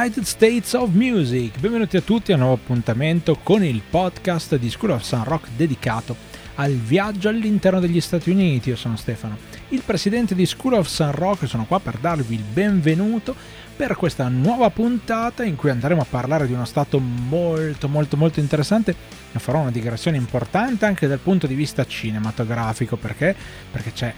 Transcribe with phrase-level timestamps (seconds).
[0.00, 1.58] United States of Music.
[1.58, 5.48] Benvenuti a tutti a un nuovo appuntamento con il podcast di School of Sun Rock
[5.54, 6.16] dedicato
[6.54, 8.70] al viaggio all'interno degli Stati Uniti.
[8.70, 9.36] Io sono Stefano,
[9.68, 13.36] il presidente di School of Sun Rock e sono qua per darvi il benvenuto
[13.76, 18.40] per questa nuova puntata in cui andremo a parlare di uno stato molto molto molto
[18.40, 18.94] interessante
[19.32, 23.36] farò una digressione importante anche dal punto di vista cinematografico perché,
[23.70, 24.14] perché c'è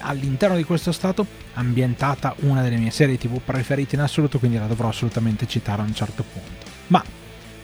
[0.00, 4.66] all'interno di questo stato ambientata una delle mie serie tv preferite in assoluto quindi la
[4.66, 7.02] dovrò assolutamente citare a un certo punto ma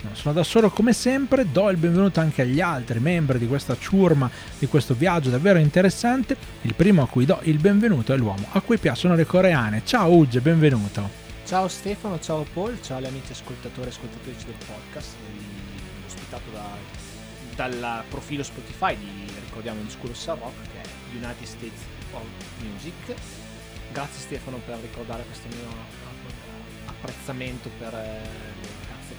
[0.04, 3.76] non sono da solo come sempre, do il benvenuto anche agli altri membri di questa
[3.78, 6.36] ciurma, di questo viaggio davvero interessante.
[6.62, 9.80] Il primo a cui do il benvenuto è l'uomo a cui piacciono le coreane.
[9.84, 11.22] Ciao Uge, benvenuto.
[11.46, 15.14] Ciao Stefano, ciao Paul, ciao agli amici ascoltatori e ascoltatrici del podcast,
[16.06, 16.68] ospitato da,
[17.54, 21.80] dal profilo Spotify di, ricordiamo, di School of Rock, che è United States
[22.14, 22.26] of
[22.62, 23.14] Music.
[23.92, 25.68] Grazie Stefano per ricordare questo mio
[26.86, 28.54] apprezzamento per eh,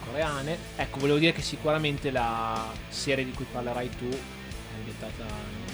[0.05, 0.57] coreane.
[0.75, 5.25] Ecco, volevo dire che sicuramente la serie di cui parlerai tu è ambientata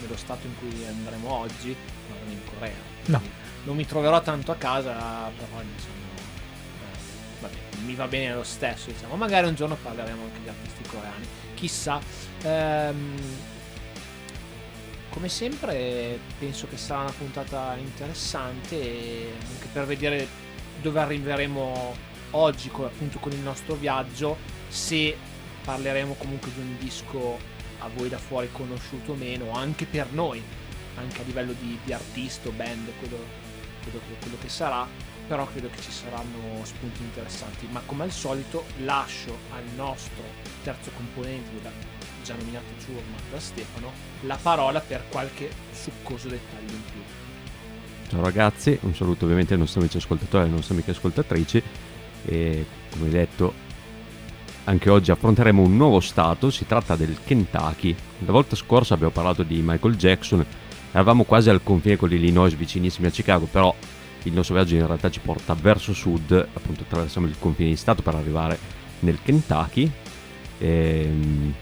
[0.01, 1.75] nello stato in cui andremo oggi,
[2.09, 2.73] ma non in Corea.
[3.05, 3.21] No.
[3.63, 4.91] Non mi troverò tanto a casa,
[5.37, 5.65] però eh,
[7.41, 9.15] vabbè, mi va bene lo stesso, diciamo.
[9.15, 11.27] Magari un giorno parleremo anche di artisti coreani.
[11.53, 11.99] Chissà.
[12.41, 13.15] Ehm,
[15.11, 20.27] come sempre penso che sarà una puntata interessante anche per vedere
[20.81, 21.95] dove arriveremo
[22.31, 24.37] oggi appunto con il nostro viaggio
[24.69, 25.15] se
[25.63, 27.37] parleremo comunque di un disco
[27.79, 30.41] a voi da fuori conosciuto o meno anche per noi
[30.95, 33.17] anche a livello di, di artista band quello,
[33.83, 34.87] quello, quello, che sarà
[35.27, 37.65] però credo che ci saranno spunti interessanti.
[37.71, 40.23] Ma come al solito lascio al nostro
[40.61, 41.71] terzo componente della
[42.23, 43.91] già nominato Ciurma da Stefano
[44.21, 47.01] la parola per qualche succoso dettaglio in più
[48.11, 51.63] Ciao ragazzi, un saluto ovviamente ai nostri amici ascoltatori e alle nostre amiche ascoltatrici
[52.25, 53.69] e come detto
[54.65, 57.95] anche oggi affronteremo un nuovo stato, si tratta del Kentucky.
[58.25, 60.45] La volta scorsa abbiamo parlato di Michael Jackson,
[60.91, 63.73] eravamo quasi al confine con l'Illinois vicinissimi a Chicago, però
[64.23, 68.01] il nostro viaggio in realtà ci porta verso sud, appunto attraversiamo il confine di stato
[68.01, 68.57] per arrivare
[68.99, 69.89] nel Kentucky.
[70.59, 71.53] E, ehm,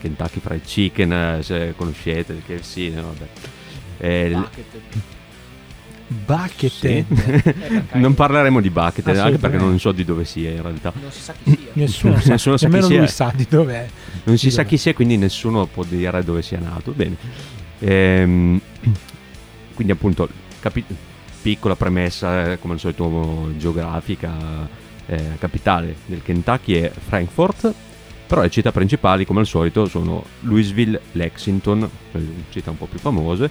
[0.00, 3.26] Kentucky Fried Chicken, se conoscete, il KFC, no, vabbè.
[3.98, 4.36] E,
[6.08, 7.04] Buckethead.
[7.12, 7.88] Sì.
[7.98, 10.92] non parleremo di Buckethead, anche perché non so di dove sia in realtà.
[10.98, 11.70] Non si sa chi sia.
[11.74, 12.98] nessuno sa, nessuno sa chi sia.
[12.98, 13.88] lui sa di dov'è.
[14.24, 16.92] Non si sa chi sia, quindi nessuno può dire dove sia nato.
[16.92, 17.16] Bene.
[17.80, 18.60] Ehm,
[19.74, 20.28] quindi appunto,
[20.60, 20.84] capi-
[21.42, 24.66] piccola premessa, eh, come al solito geografica,
[25.06, 27.72] eh, capitale del Kentucky è Frankfurt,
[28.28, 31.88] però le città principali come al solito sono Louisville, Lexington,
[32.50, 33.50] città un po' più famose,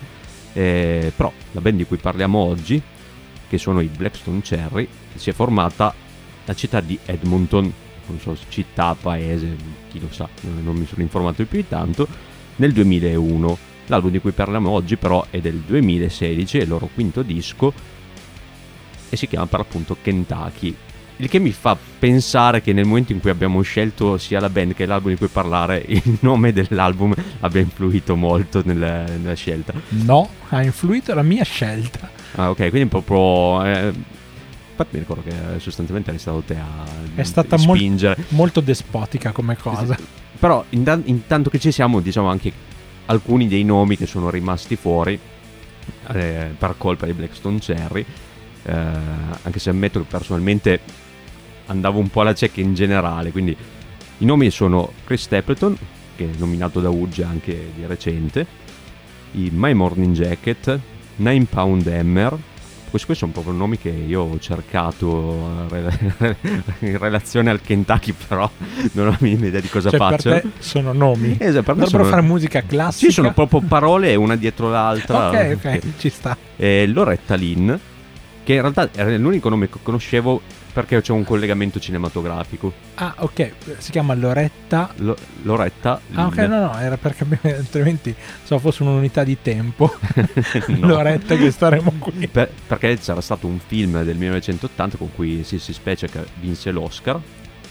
[0.54, 2.80] eh, però la band di cui parliamo oggi,
[3.50, 5.92] che sono i Blackstone Cherry, si è formata
[6.46, 7.74] la città di Edmonton,
[8.06, 9.56] non so città, paese,
[9.90, 12.08] chi lo sa, non mi sono informato più di tanto,
[12.58, 13.58] nel 2001.
[13.88, 17.74] L'album di cui parliamo oggi però è del 2016, è il loro quinto disco
[19.10, 20.76] e si chiama per appunto Kentucky.
[21.20, 24.76] Il che mi fa pensare che nel momento in cui abbiamo scelto sia la band
[24.76, 29.74] che l'album di cui parlare, il nome dell'album abbia influito molto nella, nella scelta.
[29.90, 32.10] No, ha influito la mia scelta.
[32.36, 33.66] Ah, ok, quindi proprio.
[33.66, 33.94] Eh,
[34.70, 36.84] infatti mi ricordo che sostanzialmente eri stato te a
[37.16, 38.16] È stata spingere.
[38.18, 39.98] Mol- molto despotica come cosa.
[40.40, 42.52] Però intan- intanto che ci siamo, diciamo anche
[43.08, 45.20] alcuni dei nomi che sono rimasti fuori
[46.14, 48.06] eh, per colpa di Blackstone Cherry.
[48.64, 48.76] Eh,
[49.42, 50.80] anche se ammetto che personalmente
[51.68, 53.56] andavo un po' alla cieca in generale, quindi
[54.20, 55.78] i nomi sono Chris Stapleton,
[56.16, 58.46] che è nominato da Uge anche di recente,
[59.34, 60.80] i My Morning Jacket,
[61.18, 62.38] Nine Pound Hammer,
[62.90, 66.36] questi sono proprio nomi che io ho cercato eh,
[66.80, 68.50] in relazione al Kentucky, però
[68.94, 70.40] non ho la minima idea di cosa cioè, facciano.
[70.40, 71.36] Per te sono nomi.
[71.38, 72.04] Esatto, per Dovrebbero sono...
[72.06, 73.08] fare musica classica.
[73.08, 75.30] Sì, sono proprio parole una dietro l'altra.
[75.30, 76.38] ok, ok, ci sta.
[76.56, 77.74] E Loretta Lynn,
[78.44, 80.42] che in realtà era l'unico nome che conoscevo
[80.78, 82.72] perché c'è un collegamento cinematografico.
[82.96, 84.94] Ah, ok, si chiama Loretta.
[84.98, 86.00] Lo, Loretta.
[86.14, 87.26] Ah, ok, no, no, era perché
[87.58, 88.14] altrimenti
[88.44, 89.92] so fosse un'unità di tempo.
[90.78, 92.28] Loretta che staremo qui.
[92.28, 96.70] Per, perché c'era stato un film del 1980 con cui si, si specie che vinse
[96.70, 97.20] l'Oscar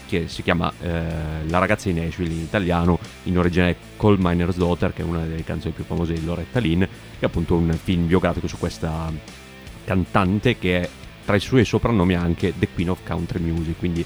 [0.09, 1.03] che si chiama eh,
[1.47, 5.45] La ragazza di Nashville in italiano, in origine Coal Miner's Daughter, che è una delle
[5.45, 6.89] canzoni più famose di Loretta Lynn, che
[7.21, 9.13] è appunto un film biografico su questa
[9.85, 10.89] cantante che è
[11.27, 14.03] tra i suoi soprannomi anche The Queen of Country Music, quindi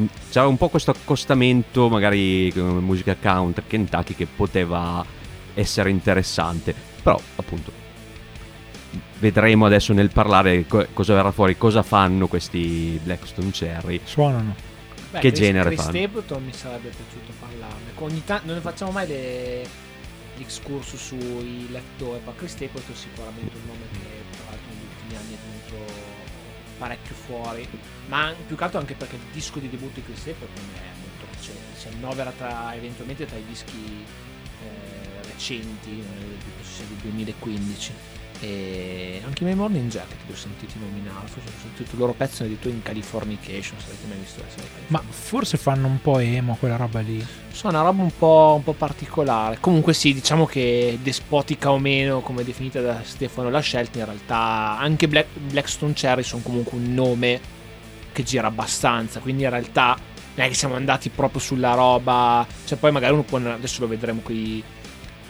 [0.00, 5.04] mm, c'era un po' questo accostamento magari con musica country, Kentucky che poteva
[5.52, 7.70] essere interessante, però appunto
[9.18, 14.00] vedremo adesso nel parlare co- cosa verrà fuori, cosa fanno questi Blackstone Cherry.
[14.04, 14.54] Suonano.
[15.10, 15.98] Beh, Che Chris- genere Chris fanno?
[15.98, 17.90] Stapleton mi sarebbe piaciuto parlarne.
[17.96, 19.62] Ogni tanto non ne facciamo mai le,
[20.36, 24.19] gli excursus sui lettori, ma Chris Stapleton è sicuramente un nome che
[26.80, 27.68] parecchio fuori.
[28.08, 31.26] Ma più che altro anche perché il disco di debutto di Chris Stapleton è molto
[31.30, 34.04] recente, si annovera tra, eventualmente tra i dischi
[34.62, 37.92] eh, recenti, eh, tipo sia del 2015.
[38.42, 42.14] E anche i miei Morning Jacket li ho sentiti nominare, forse ho sentito il loro
[42.14, 46.18] pezzo addirittura in Californication, se avete mai visto la serie Ma forse fanno un po'
[46.20, 47.24] emo quella roba lì.
[47.50, 49.58] Sono una roba un po', un po' particolare.
[49.60, 54.78] Comunque sì, diciamo che despotica o meno, come definita da Stefano la scelta, in realtà
[54.78, 57.40] anche Black, Blackstone Cherry sono comunque un nome
[58.12, 59.96] che gira abbastanza, quindi in realtà
[60.34, 63.88] non è che siamo andati proprio sulla roba, cioè poi magari uno può, adesso lo
[63.88, 64.62] vedremo qui,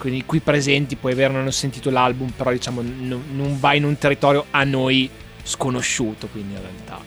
[0.01, 3.83] qui, qui presenti, puoi avere non ho sentito l'album, però diciamo non, non va in
[3.83, 5.07] un territorio a noi
[5.43, 6.99] sconosciuto, quindi in realtà.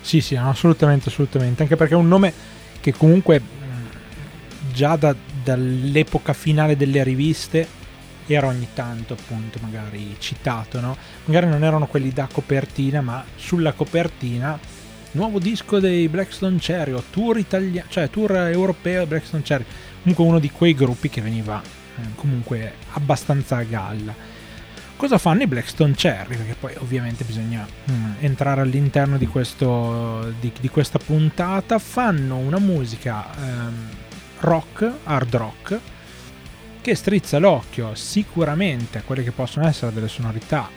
[0.00, 1.62] Sì, sì, assolutamente, assolutamente.
[1.62, 2.32] Anche perché è un nome
[2.80, 3.40] che comunque
[4.72, 5.14] già da-
[5.44, 7.78] dall'epoca finale delle riviste
[8.26, 10.96] era ogni tanto appunto magari citato, no?
[11.26, 14.58] Magari non erano quelli da copertina, ma sulla copertina
[15.12, 19.64] nuovo disco dei Blackstone Cherry o tour italiano, cioè tour europeo Blackstone Cherry.
[20.02, 21.78] Comunque uno di quei gruppi che veniva
[22.14, 24.14] comunque abbastanza a galla.
[24.96, 26.36] Cosa fanno i Blackstone Cherry?
[26.36, 31.78] Perché poi ovviamente bisogna mm, entrare all'interno di, questo, di, di questa puntata.
[31.78, 33.88] Fanno una musica ehm,
[34.40, 35.78] rock, hard rock,
[36.82, 40.68] che strizza l'occhio sicuramente a quelle che possono essere delle sonorità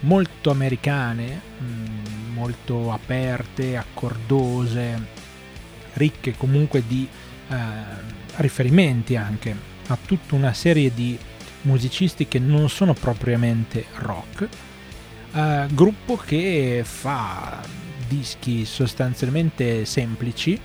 [0.00, 5.06] molto americane, mm, molto aperte, accordose,
[5.94, 7.06] ricche comunque di
[7.48, 7.54] eh,
[8.36, 11.18] riferimenti anche a tutta una serie di
[11.62, 14.48] musicisti che non sono propriamente rock.
[15.34, 17.60] Eh, gruppo che fa
[18.08, 20.60] dischi sostanzialmente semplici,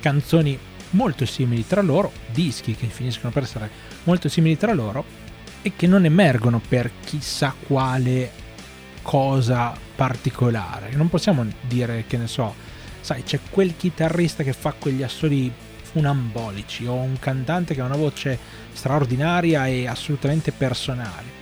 [0.00, 0.58] canzoni
[0.90, 3.70] molto simili tra loro, dischi che finiscono per essere
[4.04, 5.04] molto simili tra loro
[5.62, 8.30] e che non emergono per chissà quale
[9.02, 10.90] cosa particolare.
[10.94, 12.54] Non possiamo dire che ne so,
[13.00, 15.52] sai, c'è quel chitarrista che fa quegli assoli
[15.90, 18.38] funambolici o un cantante che ha una voce
[18.72, 21.38] straordinaria e assolutamente personale.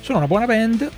[0.00, 0.90] Sono una buona band,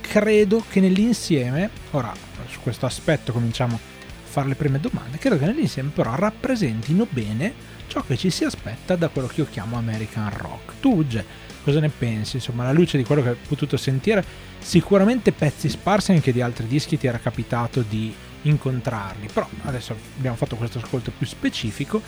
[0.00, 2.12] credo che nell'insieme, ora
[2.48, 3.78] su questo aspetto cominciamo a
[4.24, 8.96] fare le prime domande, credo che nell'insieme però rappresentino bene ciò che ci si aspetta
[8.96, 10.80] da quello che io chiamo American Rock.
[10.80, 11.24] Tu, Uge,
[11.62, 12.36] cosa ne pensi?
[12.36, 14.24] Insomma, alla luce di quello che hai potuto sentire,
[14.58, 20.36] sicuramente pezzi sparsi anche di altri dischi ti era capitato di incontrarli, però adesso abbiamo
[20.36, 22.00] fatto questo ascolto più specifico.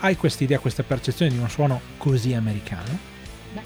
[0.00, 3.14] Hai questa idea, questa percezione di un suono così americano?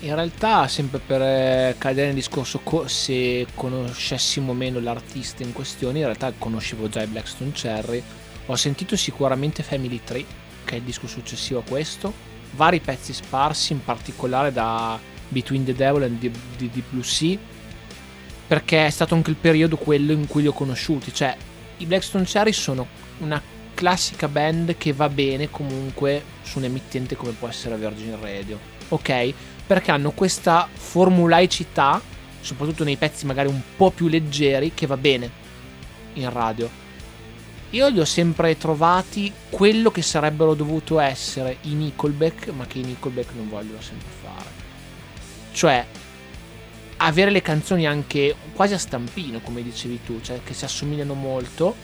[0.00, 5.98] In realtà, sempre per eh, cadere nel discorso, co- se conoscessimo meno l'artista in questione,
[5.98, 8.02] in realtà conoscevo già i Blackstone Cherry.
[8.46, 10.24] Ho sentito sicuramente Family Tree,
[10.64, 12.12] che è il disco successivo a questo,
[12.52, 14.98] vari pezzi sparsi, in particolare da
[15.28, 17.36] Between the Devil and the, the Blue Sea,
[18.46, 21.12] perché è stato anche il periodo quello in cui li ho conosciuti.
[21.12, 21.36] Cioè,
[21.80, 22.86] i Blackstone Cherry sono
[23.18, 23.42] una
[23.74, 29.32] classica band che va bene comunque su un emittente come può essere Virgin Radio, ok?
[29.66, 32.00] Perché hanno questa formulaicità,
[32.40, 35.30] soprattutto nei pezzi magari un po' più leggeri, che va bene
[36.14, 36.68] in radio.
[37.70, 42.82] Io li ho sempre trovati quello che sarebbero dovuto essere i Nickelback, ma che i
[42.82, 44.50] Nickelback non vogliono sempre fare.
[45.52, 45.86] Cioè,
[47.02, 51.74] avere le canzoni anche quasi a stampino, come dicevi tu, cioè che si assomigliano molto,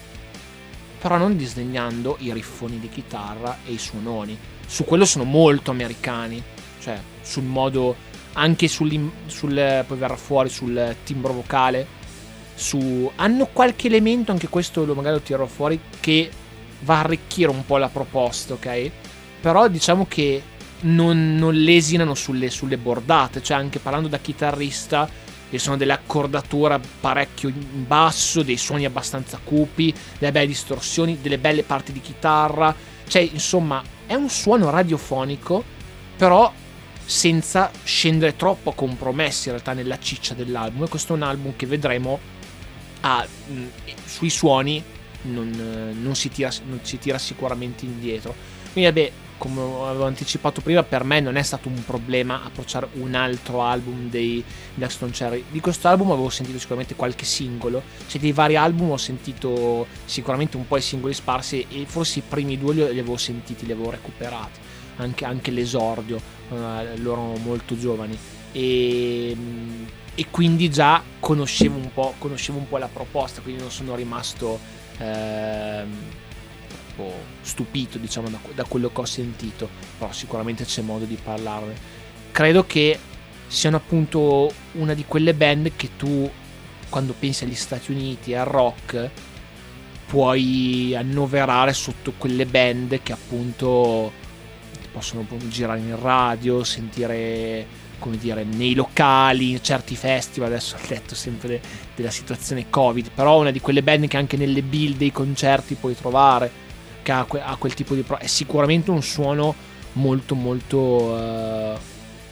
[1.01, 4.37] però non disdegnando i riffoni di chitarra e i suononi.
[4.67, 6.43] Su quello sono molto americani,
[6.81, 7.97] cioè sul modo,
[8.35, 9.11] anche sul,
[9.87, 11.87] poi verrà fuori sul timbro vocale,
[12.55, 16.31] su, hanno qualche elemento, anche questo lo magari lo tirerò fuori, che
[16.81, 18.91] va a arricchire un po' la proposta, ok?
[19.41, 20.43] Però diciamo che
[20.81, 25.09] non, non lesinano sulle, sulle bordate, cioè anche parlando da chitarrista,
[25.49, 31.39] che sono delle accordature parecchio in basso, dei suoni abbastanza cupi, delle belle distorsioni, delle
[31.39, 32.75] belle parti di chitarra,
[33.07, 35.63] cioè insomma è un suono radiofonico,
[36.17, 36.53] però
[37.05, 40.85] senza scendere troppo a compromessi in realtà nella ciccia dell'album.
[40.85, 42.19] E questo è un album che vedremo
[43.01, 43.63] ha, mh,
[44.05, 44.83] sui suoni
[45.23, 48.35] non, non, si tira, non si tira sicuramente indietro.
[48.73, 53.15] Quindi vabbè, come avevo anticipato prima, per me non è stato un problema approcciare un
[53.15, 54.43] altro album dei
[54.75, 55.45] Blackstone Cherry.
[55.51, 60.57] Di questo album avevo sentito sicuramente qualche singolo, cioè dei vari album ho sentito sicuramente
[60.57, 63.91] un po' i singoli sparsi e forse i primi due li avevo sentiti, li avevo
[63.91, 64.59] recuperati,
[64.97, 68.19] anche, anche l'esordio, eh, loro molto giovani.
[68.53, 69.37] E
[70.19, 74.59] e quindi già conoscevo un conoscevo un po' la proposta, quindi non sono rimasto
[76.97, 81.75] ehm, stupito diciamo, da, da, quello che ho sentito, però sicuramente c'è modo di parlarne.
[82.31, 82.99] Credo che
[83.47, 86.31] siano appunto una di quelle band che tu
[86.89, 89.11] quando pensi agli Stati Uniti al rock
[90.07, 94.13] puoi annoverare sotto quelle band che appunto
[94.93, 101.15] possono girare in radio, sentire come dire, nei locali, in certi festival, adesso ho detto
[101.15, 101.61] sempre de-
[101.95, 105.97] della situazione Covid, però una di quelle band che anche nelle build dei concerti puoi
[105.97, 106.51] trovare,
[107.07, 108.03] che ha, que- ha quel tipo di...
[108.03, 109.55] Pro- è sicuramente un suono
[109.93, 110.79] molto molto...
[110.79, 111.79] Uh,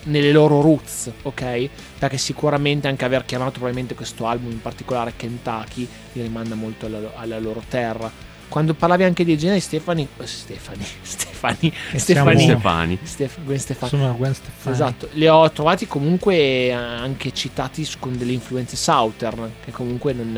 [0.06, 1.68] nelle loro roots, ok?
[1.98, 7.12] Perché sicuramente anche aver chiamato probabilmente questo album in particolare Kentucky li rimanda molto alla,
[7.14, 8.10] alla loro terra.
[8.48, 12.98] Quando parlavi anche di generi Stefani Stefani Stefani Stefani Stefani.
[13.02, 13.90] Stef, Gwen Stefani.
[13.90, 14.74] Sono Gwen Stefani.
[14.74, 15.08] Esatto.
[15.12, 20.32] Li ho trovati comunque anche citati con delle influenze southern che comunque non,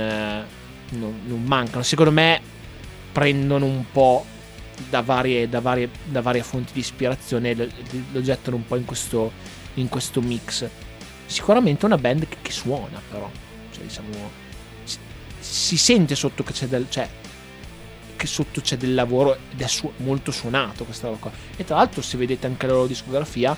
[0.90, 1.83] non, non mancano.
[1.83, 2.55] Secondo me
[3.16, 4.26] prendono un po'
[4.90, 7.66] da varie, da varie, da varie fonti di ispirazione e lo,
[8.12, 9.32] lo, gettano un po' in questo,
[9.75, 10.68] in questo mix
[11.25, 13.28] sicuramente una band che, che suona però
[13.73, 14.30] cioè diciamo
[14.85, 14.99] si,
[15.40, 17.08] si sente sotto che c'è del cioè
[18.16, 21.30] che sotto c'è del lavoro ed è su- molto suonato questa roba qua.
[21.54, 23.54] E tra l'altro, se vedete anche la loro discografia,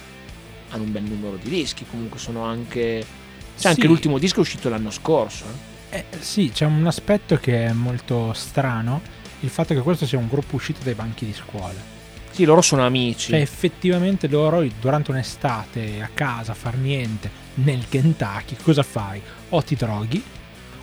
[0.70, 1.86] hanno un bel numero di dischi.
[1.88, 3.06] Comunque sono anche.
[3.54, 3.66] C'è sì.
[3.68, 5.44] anche l'ultimo disco è uscito l'anno scorso.
[5.90, 5.98] Eh.
[5.98, 9.00] Eh, sì, c'è un aspetto che è molto strano.
[9.40, 11.96] Il fatto che questo sia un gruppo uscito dai banchi di scuola.
[12.30, 13.30] Sì, loro sono amici.
[13.30, 19.20] Cioè, effettivamente loro durante un'estate a casa a far niente nel Kentucky, cosa fai?
[19.50, 20.22] O ti droghi,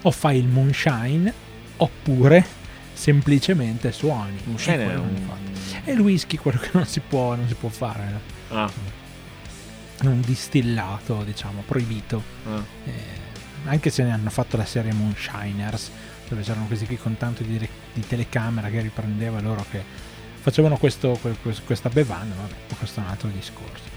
[0.02, 1.34] o fai il moonshine,
[1.78, 2.46] oppure
[2.94, 4.38] semplicemente suoni.
[4.56, 5.30] Scene è un...
[5.84, 8.20] È il whisky quello che non si può, non si può fare.
[8.50, 8.72] Ah.
[10.02, 12.24] È un distillato, diciamo, proibito.
[12.48, 12.64] Ah.
[12.86, 13.24] Eh,
[13.66, 15.92] anche se ne hanno fatto la serie Moonshiners,
[16.30, 19.84] dove c'erano questi qui con tanto di, di telecamera che riprendeva loro che
[20.46, 21.20] facevano questo,
[21.66, 23.94] questa bevanda, vabbè, questo è un altro discorso.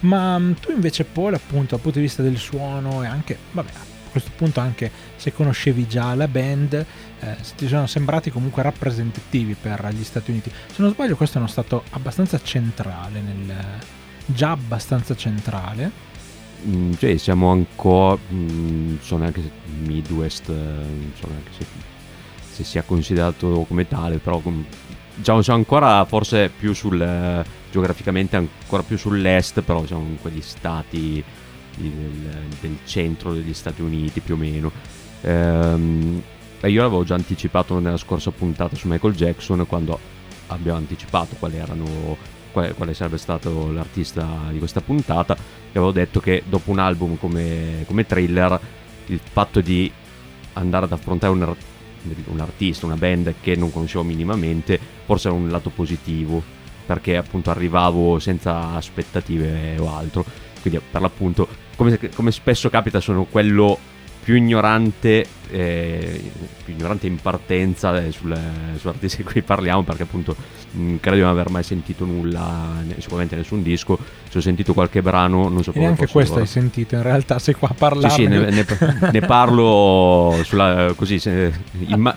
[0.00, 3.70] Ma mm, tu invece Paul, appunto, dal punto di vista del suono e anche, vabbè,
[3.70, 6.86] a questo punto anche se conoscevi già la band,
[7.20, 10.50] eh, ti sono sembrati comunque rappresentativi per gli Stati Uniti.
[10.50, 13.54] Se non sbaglio questo è stato abbastanza centrale, nel,
[14.24, 16.06] già abbastanza centrale.
[16.96, 19.42] Cioè, siamo ancora, mm, sono anche
[19.84, 21.64] Midwest, non so neanche se,
[22.50, 24.42] se, sia considerato come tale, però
[25.14, 31.22] diciamo siamo ancora forse più sul, geograficamente ancora più sull'est, però siamo in quegli stati
[31.76, 34.72] del, del, centro degli Stati Uniti più o meno.
[35.22, 36.22] Ehm,
[36.62, 39.98] io l'avevo già anticipato nella scorsa puntata su Michael Jackson quando
[40.48, 42.16] abbiamo anticipato quali erano,
[42.58, 45.34] quale, quale, sarebbe stato l'artista di questa puntata.
[45.34, 48.58] E avevo detto che dopo un album come, come thriller
[49.06, 49.90] il fatto di
[50.54, 51.54] andare ad affrontare un,
[52.26, 56.42] un artista, una band che non conoscevo minimamente forse era un lato positivo
[56.84, 60.24] perché appunto arrivavo senza aspettative o altro.
[60.60, 63.78] Quindi per l'appunto come, come spesso capita sono quello
[64.22, 66.30] più ignorante, eh,
[66.64, 68.38] più ignorante in partenza eh, sul,
[68.76, 70.36] sull'artista di cui parliamo perché appunto
[70.72, 73.98] mh, mm, credo di non aver mai sentito nulla, sicuramente nessun disco,
[74.28, 75.84] se ho sentito qualche brano non so come...
[75.84, 76.44] E neanche questo loro.
[76.44, 78.14] hai sentito, in realtà sei qua a parlare.
[78.14, 78.66] Sì, sì, ne, ne,
[79.12, 81.52] ne parlo sulla, così, se,
[81.86, 82.16] imma,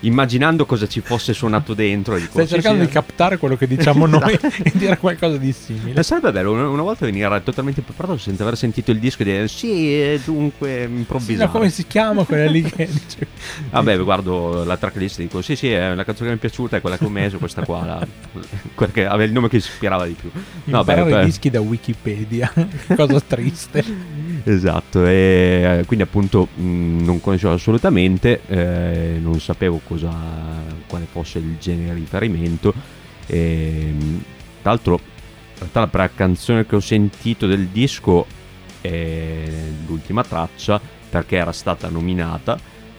[0.00, 2.16] immaginando cosa ci fosse suonato dentro.
[2.16, 4.62] Dico, Stai cercando sì, di captare quello che diciamo noi esatto.
[4.62, 6.02] e dire qualcosa di simile.
[6.02, 9.48] sarebbe bello una, una, volta venire totalmente preparato senza aver sentito il disco e dire
[9.48, 11.50] sì, dunque improvvisato.
[11.50, 13.26] Sì, come si chiama quella lì che dice...
[13.70, 16.76] Vabbè, guardo la tracklist e dico sì, sì, è la canzone che mi è piaciuta,
[16.76, 18.06] è quella che ho messo, questa qua, la,
[18.74, 20.30] quella che aveva il nome che ispirava di più.
[20.64, 22.52] No, beh, i dischi da Wikipedia,
[22.94, 24.24] cosa triste.
[24.46, 30.10] Esatto, e quindi appunto mh, non conoscevo assolutamente, eh, non sapevo cosa,
[30.86, 32.72] quale fosse il genere di riferimento.
[33.26, 33.92] E,
[34.62, 35.00] tra l'altro,
[35.72, 38.26] la prima canzone che ho sentito del disco
[38.80, 39.42] è
[39.86, 42.58] l'ultima traccia perché era stata nominata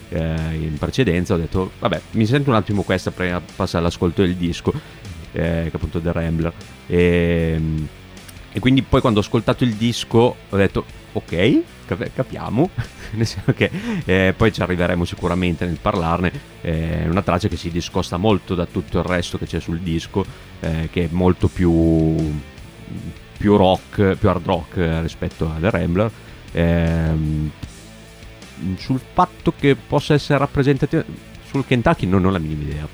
[0.10, 1.34] eh, in precedenza.
[1.34, 4.74] Ho detto, vabbè, mi sento un attimo questa prima di passare all'ascolto del disco,
[5.32, 6.54] eh, che appunto The Rambler.
[6.88, 7.62] E,
[8.52, 10.86] e quindi poi quando ho ascoltato il disco ho detto,
[11.18, 11.62] ok,
[12.14, 12.70] capiamo,
[13.14, 13.70] nel senso che
[14.06, 16.32] eh, poi ci arriveremo sicuramente nel parlarne,
[16.62, 20.26] è una traccia che si discosta molto da tutto il resto che c'è sul disco,
[20.60, 22.16] eh, che è molto più,
[23.38, 26.12] più rock, più hard rock eh, rispetto alle Rambler.
[26.54, 27.52] Ehm,
[28.78, 31.04] sul fatto che possa essere rappresentativa
[31.50, 32.88] sul Kentucky non ho la minima idea.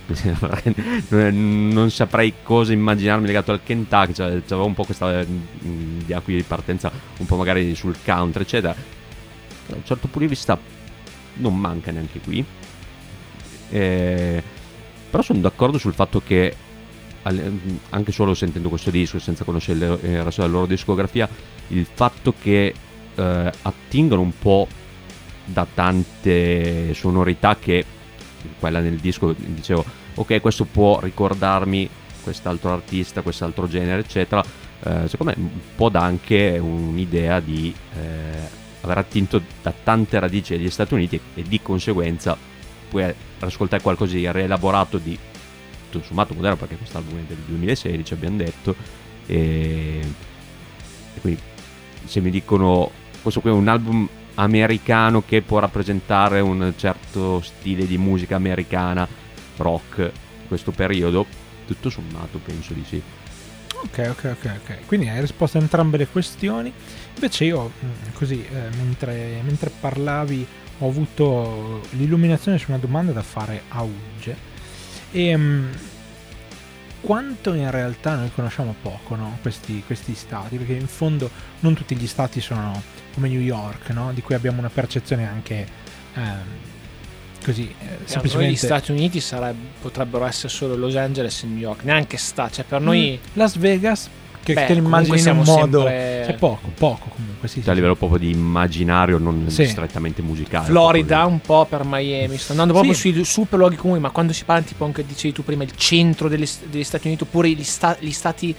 [1.31, 4.13] non saprei cosa immaginarmi legato al Kentucky.
[4.13, 8.43] Cioè, avevo un po' questa mm, di acqui di partenza, un po' magari sul country,
[8.43, 8.75] eccetera.
[9.67, 10.57] da un certo punto di vista
[11.35, 12.45] non manca neanche qui.
[13.69, 14.43] Eh,
[15.09, 16.55] però sono d'accordo sul fatto che
[17.89, 21.27] anche solo sentendo questo disco, senza conoscere il resto della loro discografia,
[21.69, 22.73] il fatto che
[23.15, 24.67] eh, attingono un po'
[25.45, 27.85] da tante sonorità che
[28.59, 29.83] quella nel disco dicevo
[30.15, 31.89] ok questo può ricordarmi
[32.21, 34.43] quest'altro artista, quest'altro genere eccetera
[34.83, 40.55] eh, secondo me un po' dà anche un'idea di eh, aver attinto da tante radici
[40.55, 42.37] degli Stati Uniti e di conseguenza
[42.89, 45.17] puoi ascoltare qualcosa di rielaborato di
[45.89, 48.75] tutto sommato moderno perché questo album è del 2016 abbiamo detto
[49.25, 50.01] e,
[51.15, 51.41] e quindi
[52.05, 57.85] se mi dicono questo qui è un album americano che può rappresentare un certo stile
[57.85, 59.07] di musica americana
[59.57, 60.11] rock
[60.47, 61.25] questo periodo.
[61.65, 63.01] Tutto sommato penso di sì.
[63.83, 64.85] Ok ok ok ok.
[64.85, 66.71] Quindi hai risposto a entrambe le questioni.
[67.15, 70.45] Invece io mm, così eh, mentre, mentre parlavi
[70.79, 74.51] ho avuto l'illuminazione su una domanda da fare a Uge
[75.11, 75.69] e um,
[77.03, 79.37] quanto in realtà noi conosciamo poco no?
[79.41, 81.29] questi, questi, stati, perché in fondo
[81.59, 82.81] non tutti gli stati sono
[83.13, 84.13] come New York, no?
[84.13, 85.67] di cui abbiamo una percezione anche
[86.13, 86.43] ehm,
[87.43, 88.53] così eh, semplicemente...
[88.53, 92.63] gli Stati Uniti sarebbe, potrebbero essere solo Los Angeles e New York, neanche sta, cioè
[92.63, 93.19] per noi...
[93.21, 94.09] Mm, Las Vegas
[94.43, 96.23] che Beh, te l'immagini in un modo sempre...
[96.25, 99.65] cioè poco poco comunque sì, sì, a livello proprio di immaginario non sì.
[99.65, 103.11] strettamente musicale Florida un po' per Miami sto andando proprio sì.
[103.11, 106.27] sui super luoghi comuni ma quando si parla tipo anche dicevi tu prima il centro
[106.27, 108.53] degli, degli Stati Uniti oppure gli, sta, gli stati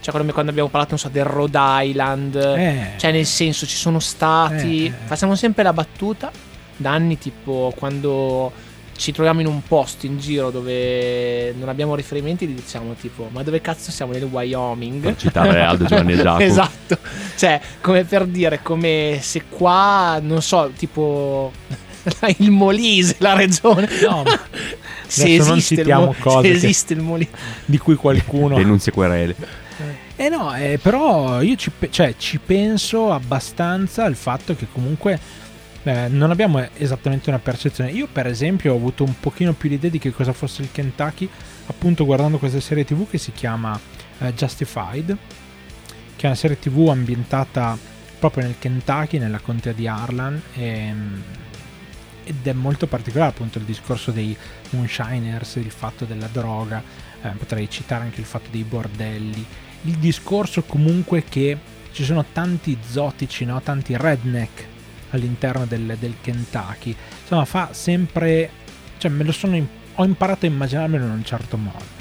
[0.00, 2.92] cioè come quando abbiamo parlato so, del Rhode Island eh.
[2.96, 4.92] cioè nel senso ci sono stati eh.
[5.04, 6.30] facciamo sempre la battuta
[6.76, 8.50] da anni tipo quando
[9.00, 13.62] ci troviamo in un posto in giro dove non abbiamo riferimenti, diciamo tipo, ma dove
[13.62, 15.00] cazzo siamo nel Wyoming?
[15.00, 16.38] Per citare Aldo Giovanni Giacomo.
[16.40, 16.98] esatto,
[17.34, 21.50] cioè, come per dire, come se qua, non so, tipo
[22.36, 23.88] il Molise, la regione.
[24.02, 24.38] No, ma
[25.06, 27.30] se esiste, il, mo- se esiste il Molise.
[27.64, 28.56] Di cui qualcuno...
[28.56, 29.34] Denunzia querele.
[30.16, 35.18] Eh no, eh, però io ci, pe- cioè, ci penso abbastanza al fatto che comunque
[35.82, 37.90] Beh, non abbiamo esattamente una percezione.
[37.90, 41.26] Io, per esempio, ho avuto un pochino più l'idea di che cosa fosse il Kentucky,
[41.66, 43.78] appunto guardando questa serie TV che si chiama
[44.18, 45.16] uh, Justified,
[46.16, 47.78] che è una serie TV ambientata
[48.18, 50.42] proprio nel Kentucky, nella contea di Harlan.
[50.54, 51.22] E, ehm,
[52.24, 54.36] ed è molto particolare appunto il discorso dei
[54.70, 56.82] moonshiners, il fatto della droga,
[57.22, 59.44] eh, potrei citare anche il fatto dei bordelli,
[59.84, 61.58] il discorso comunque che
[61.90, 63.60] ci sono tanti zotici, no?
[63.62, 64.78] tanti redneck
[65.10, 66.94] all'interno del, del Kentucky.
[67.22, 68.50] Insomma, fa sempre.
[68.98, 69.56] cioè, me lo sono.
[69.94, 71.98] ho imparato a immaginarmelo in un certo modo.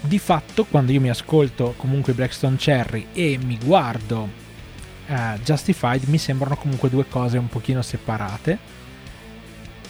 [0.00, 4.28] Di fatto, quando io mi ascolto comunque Blackstone Cherry e mi guardo
[5.06, 8.58] uh, Justified, mi sembrano comunque due cose un pochino separate.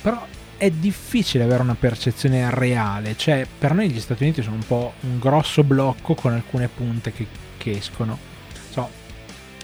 [0.00, 0.24] Però
[0.56, 3.16] è difficile avere una percezione reale.
[3.16, 7.12] Cioè, per noi gli Stati Uniti sono un po' un grosso blocco con alcune punte
[7.12, 8.18] che, che escono.
[8.70, 8.88] So,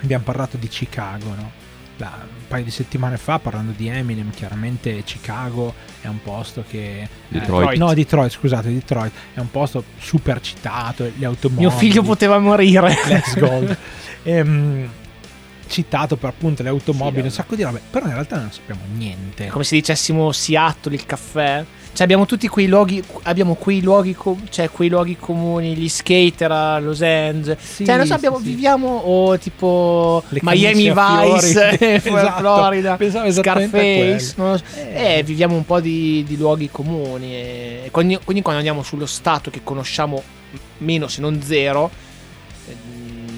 [0.03, 1.60] abbiamo parlato di Chicago, no?
[2.09, 7.09] Un paio di settimane fa parlando di Eminem, chiaramente Chicago è un posto che...
[7.29, 7.73] Detroit.
[7.73, 11.67] Eh, no, Detroit, scusate, Detroit è un posto super citato, le automobili...
[11.67, 12.97] Mio figlio poteva morire.
[13.07, 13.77] Let's go.
[14.23, 14.89] ehm,
[15.67, 18.83] citato per appunto le automobili, sì, un sacco di robe, però in realtà non sappiamo
[18.93, 19.47] niente.
[19.47, 21.65] Come se dicessimo Seattle, il caffè.
[21.93, 26.51] Cioè abbiamo tutti quei luoghi, abbiamo quei luoghi, com- cioè quei luoghi comuni, gli skater
[26.51, 27.59] a Los Angeles.
[27.61, 32.39] Sì, cioè non so, abbiamo, sì, viviamo o tipo Le Miami Vice, esatto.
[32.39, 32.97] Florida,
[33.31, 34.21] Scarface.
[34.21, 34.61] So.
[34.77, 35.19] Eh.
[35.19, 35.23] eh.
[35.25, 37.35] viviamo un po' di, di luoghi comuni.
[37.35, 40.23] E quindi, quindi, quando andiamo sullo stato che conosciamo
[40.79, 41.91] meno se non zero,
[42.69, 42.77] eh,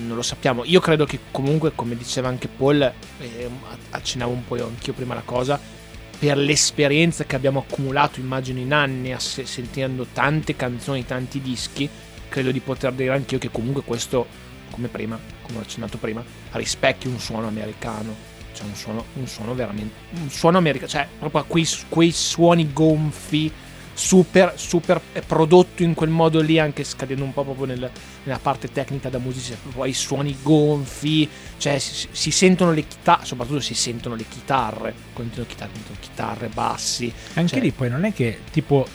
[0.07, 0.63] non lo sappiamo.
[0.67, 3.49] Io credo che comunque, come diceva anche Paul, eh,
[3.91, 5.81] accennavo un po' io anch'io prima la cosa
[6.23, 11.89] per l'esperienza che abbiamo accumulato, immagino, in anni, sentendo tante canzoni, tanti dischi,
[12.29, 14.29] credo di poter dire anch'io che comunque questo,
[14.71, 18.15] come prima, come ho accennato prima, rispecchia un suono americano.
[18.53, 19.95] Cioè un suono, un suono veramente...
[20.21, 23.51] Un suono americano, cioè proprio quei, quei suoni gonfi
[23.95, 27.91] super, super prodotto in quel modo lì, anche scadendo un po' proprio nel,
[28.25, 31.29] nella parte tecnica da musica, poi i suoni gonfi,
[31.59, 37.13] cioè si, si sentono le chitarre, soprattutto si sentono le chitarre, continuo chitarre, chitarre bassi.
[37.35, 38.87] Anche cioè, lì poi non è che tipo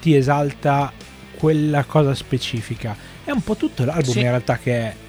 [0.00, 0.92] ti esalta
[1.36, 4.18] quella cosa specifica, è un po' tutto l'album sì.
[4.18, 5.08] in realtà che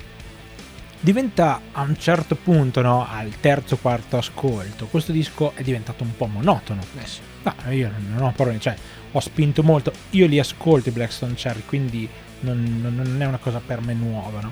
[1.01, 6.15] diventa a un certo punto, no, al terzo quarto ascolto, questo disco è diventato un
[6.15, 6.81] po' monotono.
[6.97, 7.19] Eh sì.
[7.43, 8.75] No, io non ho parole, cioè
[9.11, 9.91] ho spinto molto.
[10.11, 12.07] Io li ascolto i Blackstone Cherry, quindi
[12.41, 14.51] non, non, è una cosa per me nuova, no?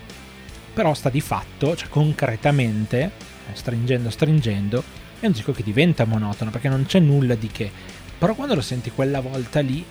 [0.73, 3.11] Però sta di fatto, cioè concretamente,
[3.53, 4.83] stringendo, stringendo,
[5.19, 7.71] è un disco che diventa monotono perché non c'è nulla di che.
[8.17, 9.83] Però quando lo senti quella volta lì,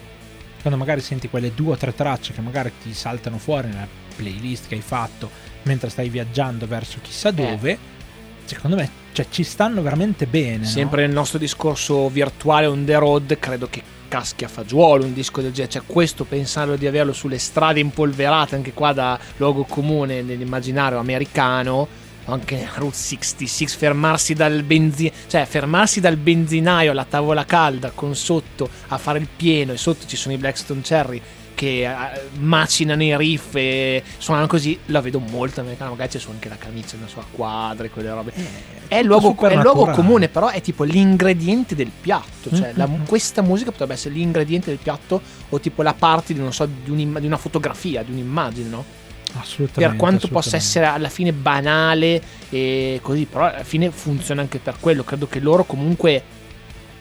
[0.60, 4.66] quando magari senti quelle due o tre tracce che magari ti saltano fuori nella playlist
[4.66, 5.30] che hai fatto
[5.62, 7.78] mentre stai viaggiando verso chissà dove, eh.
[8.44, 10.64] secondo me cioè, ci stanno veramente bene.
[10.64, 11.06] Sempre no?
[11.06, 15.52] nel nostro discorso virtuale on the road, credo che caschi a fagiolo un disco del
[15.52, 15.72] genere.
[15.72, 22.06] Cioè, questo pensando di averlo sulle strade impolverate, anche qua da luogo comune nell'immaginario americano.
[22.24, 28.68] Anche Route 66, fermarsi dal benzina, cioè fermarsi dal benzinaio alla tavola calda con sotto
[28.88, 31.22] a fare il pieno e sotto ci sono i Blackstone Cherry
[31.58, 35.90] che uh, macinano i riff e suonano così, la vedo molto americana.
[35.90, 38.32] Magari c'è su anche la camicia, una sua quadra e quelle robe.
[38.32, 42.50] Eh, è, il luogo, è luogo comune, però è tipo l'ingrediente del piatto.
[42.50, 42.76] Cioè, mm-hmm.
[42.76, 46.94] la, questa musica potrebbe essere l'ingrediente del piatto o tipo la parte di, so, di,
[46.94, 48.84] di una fotografia, di un'immagine, no?
[49.32, 49.80] Assolutamente.
[49.80, 50.28] Per quanto assolutamente.
[50.28, 55.02] possa essere alla fine banale e così, però alla fine funziona anche per quello.
[55.02, 56.22] Credo che loro comunque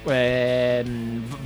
[0.10, 0.84] eh,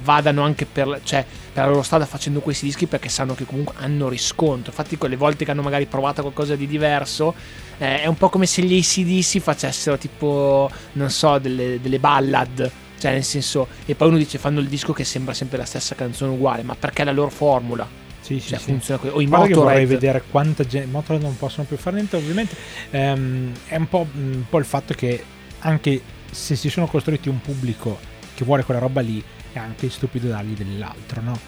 [0.03, 3.75] vadano anche per, cioè, per la loro strada facendo questi dischi perché sanno che comunque
[3.77, 4.71] hanno riscontro.
[4.71, 7.33] Infatti, quelle volte che hanno magari provato qualcosa di diverso,
[7.77, 12.71] eh, è un po' come se gli ACDC facessero tipo, non so, delle, delle ballad.
[12.97, 15.95] Cioè, nel senso, e poi uno dice fanno il disco che sembra sempre la stessa
[15.95, 17.87] canzone uguale, ma perché è la loro formula?
[18.21, 18.65] Sì, sì, cioè, sì.
[18.65, 19.13] funziona così.
[19.13, 19.99] O i Guarda che vorrei Motorhead.
[19.99, 20.87] vedere quanta gente.
[20.87, 22.55] Motorhead non possono più fare niente, ovviamente.
[22.91, 25.23] Ehm, è un po', un po' il fatto che
[25.59, 27.99] anche se si sono costruiti un pubblico
[28.41, 29.23] che vuole quella roba lì,
[29.53, 31.39] è anche stupido dargli dell'altro, no?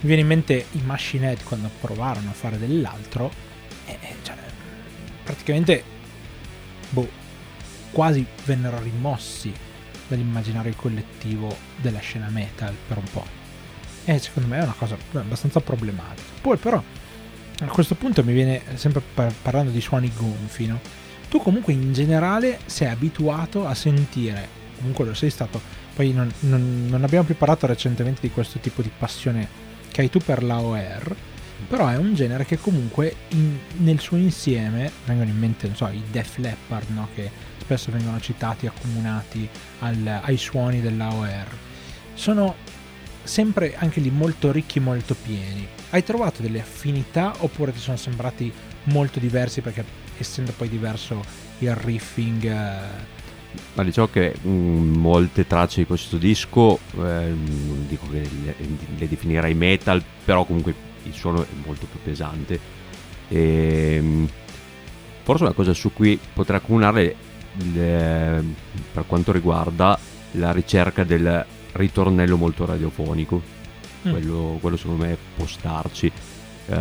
[0.00, 3.30] Mi viene in mente i Machine Head quando provarono a fare dell'altro,
[3.86, 4.34] e, cioè,
[5.22, 5.84] praticamente,
[6.90, 7.08] boh,
[7.92, 9.52] quasi vennero rimossi
[10.08, 13.26] dall'immaginario collettivo della scena metal per un po'.
[14.04, 16.28] E secondo me è una cosa abbastanza problematica.
[16.40, 16.82] Poi però,
[17.60, 20.80] a questo punto mi viene sempre par- parlando di suoni gonfi, no?
[21.28, 26.86] Tu comunque in generale sei abituato a sentire, comunque lo sei stato, poi non, non,
[26.88, 29.48] non abbiamo più parlato recentemente di questo tipo di passione
[29.90, 31.16] che hai tu per l'AOR,
[31.68, 35.88] però è un genere che comunque in, nel suo insieme vengono in mente, non so,
[35.88, 37.08] i Def Leppard, no?
[37.14, 39.48] che spesso vengono citati, accomunati
[39.80, 41.46] al, ai suoni dell'AOR.
[42.14, 42.54] Sono
[43.22, 45.66] sempre anche lì molto ricchi, molto pieni.
[45.90, 48.52] Hai trovato delle affinità oppure ti sono sembrati
[48.84, 49.84] molto diversi perché
[50.18, 51.22] essendo poi diverso
[51.58, 52.44] il riffing...
[52.44, 53.18] Eh...
[53.74, 58.54] Ma diciamo che mh, molte tracce di questo disco, eh, non dico che le,
[58.96, 62.58] le, definirei metal, però comunque il suono è molto più pesante.
[63.28, 64.28] E, mh,
[65.22, 67.16] forse una cosa su cui potrei accomunare
[67.72, 68.44] le,
[68.92, 69.98] per quanto riguarda
[70.32, 73.42] la ricerca del ritornello molto radiofonico.
[74.06, 74.10] Mm.
[74.10, 76.06] Quello, quello, secondo me può starci.
[76.06, 76.72] Eh,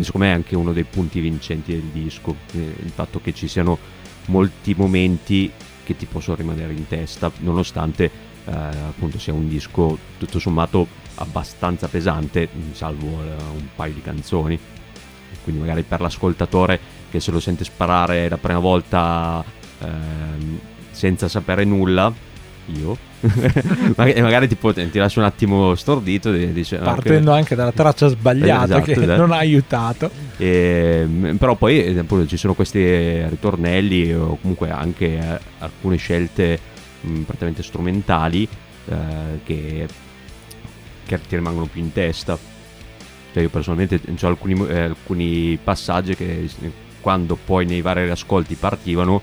[0.00, 2.34] secondo me è anche uno dei punti vincenti del disco.
[2.52, 3.78] Eh, il fatto che ci siano
[4.26, 5.50] molti momenti
[5.84, 8.04] che ti possono rimanere in testa, nonostante
[8.44, 14.58] eh, appunto sia un disco tutto sommato abbastanza pesante, salvo eh, un paio di canzoni.
[15.42, 16.78] Quindi magari per l'ascoltatore
[17.10, 19.42] che se lo sente sparare la prima volta
[19.80, 22.12] ehm, senza sapere nulla,
[22.66, 23.10] io
[23.96, 27.40] magari, magari tipo, ti lascio un attimo stordito e dice, partendo okay.
[27.40, 29.16] anche dalla traccia sbagliata esatto, che esatto.
[29.16, 35.40] non ha aiutato e, però poi appunto, ci sono questi ritornelli o comunque anche eh,
[35.60, 36.58] alcune scelte
[37.00, 38.48] mh, praticamente strumentali
[38.88, 38.96] eh,
[39.44, 39.86] che,
[41.06, 42.36] che, ti rimangono più in testa
[43.32, 46.48] cioè io personalmente ho alcuni, eh, alcuni passaggi che
[47.00, 49.20] quando poi nei vari ascolti partivano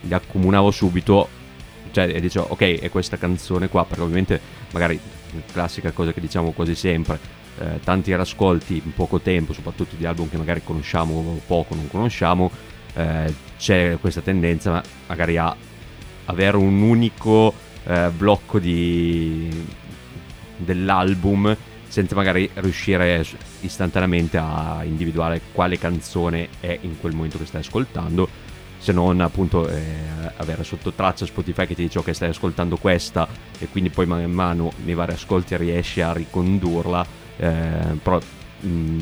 [0.00, 1.28] li accomunavo subito
[1.94, 4.40] cioè e dicevo ok è questa canzone qua perché ovviamente
[4.72, 4.98] magari
[5.52, 7.18] classica cosa che diciamo quasi sempre
[7.60, 12.50] eh, tanti rascolti in poco tempo soprattutto di album che magari conosciamo poco non conosciamo
[12.94, 15.54] eh, c'è questa tendenza magari a
[16.26, 17.54] avere un unico
[17.84, 19.48] eh, blocco di
[20.56, 23.24] dell'album senza magari riuscire
[23.60, 28.28] istantaneamente a individuare quale canzone è in quel momento che stai ascoltando
[28.84, 29.82] se non appunto eh,
[30.36, 33.26] avere sotto traccia Spotify che ti dice ok stai ascoltando questa
[33.58, 37.06] e quindi poi man mano nei vari ascolti riesci a ricondurla
[37.38, 38.20] eh, però
[38.60, 39.00] mh,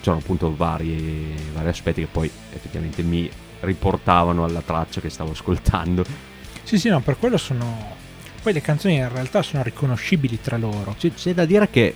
[0.00, 6.02] sono appunto vari, vari aspetti che poi effettivamente mi riportavano alla traccia che stavo ascoltando.
[6.62, 7.94] Sì sì no per quello sono
[8.42, 10.94] poi le canzoni in realtà sono riconoscibili tra loro.
[10.98, 11.94] C'è, c'è da dire che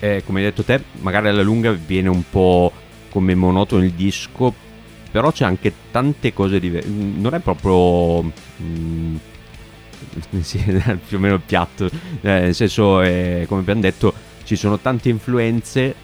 [0.00, 2.72] eh, come hai detto te magari alla lunga viene un po'
[3.10, 4.70] come monotono il disco
[5.12, 6.88] però c'è anche tante cose diverse.
[6.88, 8.32] Non è proprio.
[8.62, 9.16] Mm,
[11.06, 11.84] più o meno il piatto.
[11.84, 11.90] Eh,
[12.22, 14.12] nel senso, eh, come abbiamo detto,
[14.44, 15.94] ci sono tante influenze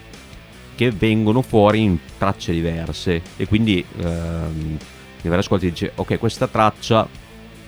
[0.75, 3.21] che vengono fuori in tracce diverse.
[3.35, 7.05] E quindi ehm, ne avrai ascolti e dici ok questa traccia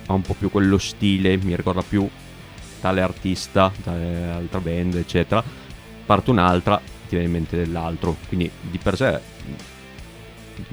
[0.06, 2.08] ha un po' più quello stile, mi ricorda più
[2.80, 5.43] tale artista, tale altra band, eccetera.
[6.06, 8.15] Parte un'altra, ti viene in mente dell'altro.
[8.27, 9.19] Quindi di per sé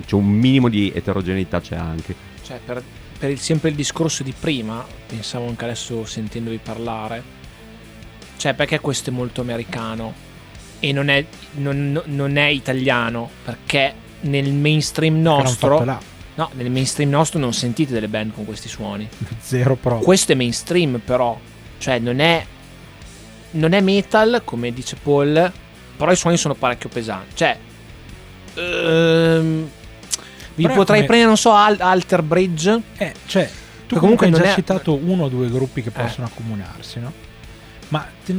[0.05, 2.15] c'è un minimo di eterogeneità c'è anche.
[2.43, 2.83] Cioè, per,
[3.19, 7.23] per il, sempre il discorso di prima, pensavo anche adesso sentendovi parlare,
[8.37, 10.27] cioè perché questo è molto americano
[10.81, 11.25] e non è,
[11.55, 13.29] non, non è italiano?
[13.45, 15.85] Perché nel mainstream nostro...
[16.39, 19.09] No, nel mainstream nostro non sentite delle band con questi suoni.
[19.41, 19.99] Zero pro.
[19.99, 21.37] Questo è mainstream però,
[21.79, 22.47] cioè non è,
[23.51, 25.53] non è metal come dice Paul,
[25.97, 27.35] però i suoni sono parecchio pesanti.
[27.35, 27.59] Cioè,
[28.55, 29.69] ehm,
[30.59, 31.07] vi però potrei come...
[31.07, 32.81] prendere, non so, Al- Alter Bridge.
[32.97, 33.49] Eh, cioè,
[33.87, 34.55] tu che comunque hai già è...
[34.55, 36.31] citato uno o due gruppi che possono eh.
[36.31, 37.13] accomunarsi, no?
[37.89, 38.35] Ma te,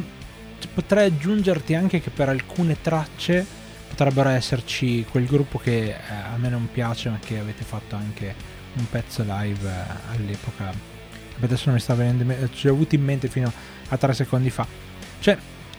[0.74, 3.46] potrei aggiungerti anche che per alcune tracce
[3.88, 5.96] potrebbero esserci quel gruppo che eh,
[6.34, 8.36] a me non piace, ma che avete fatto anche
[8.74, 10.72] un pezzo live eh, all'epoca.
[11.42, 13.52] Adesso non mi sta venendo in mente, ci ho avuto in mente fino
[13.88, 14.68] a tre secondi fa.
[15.22, 15.38] Cioè,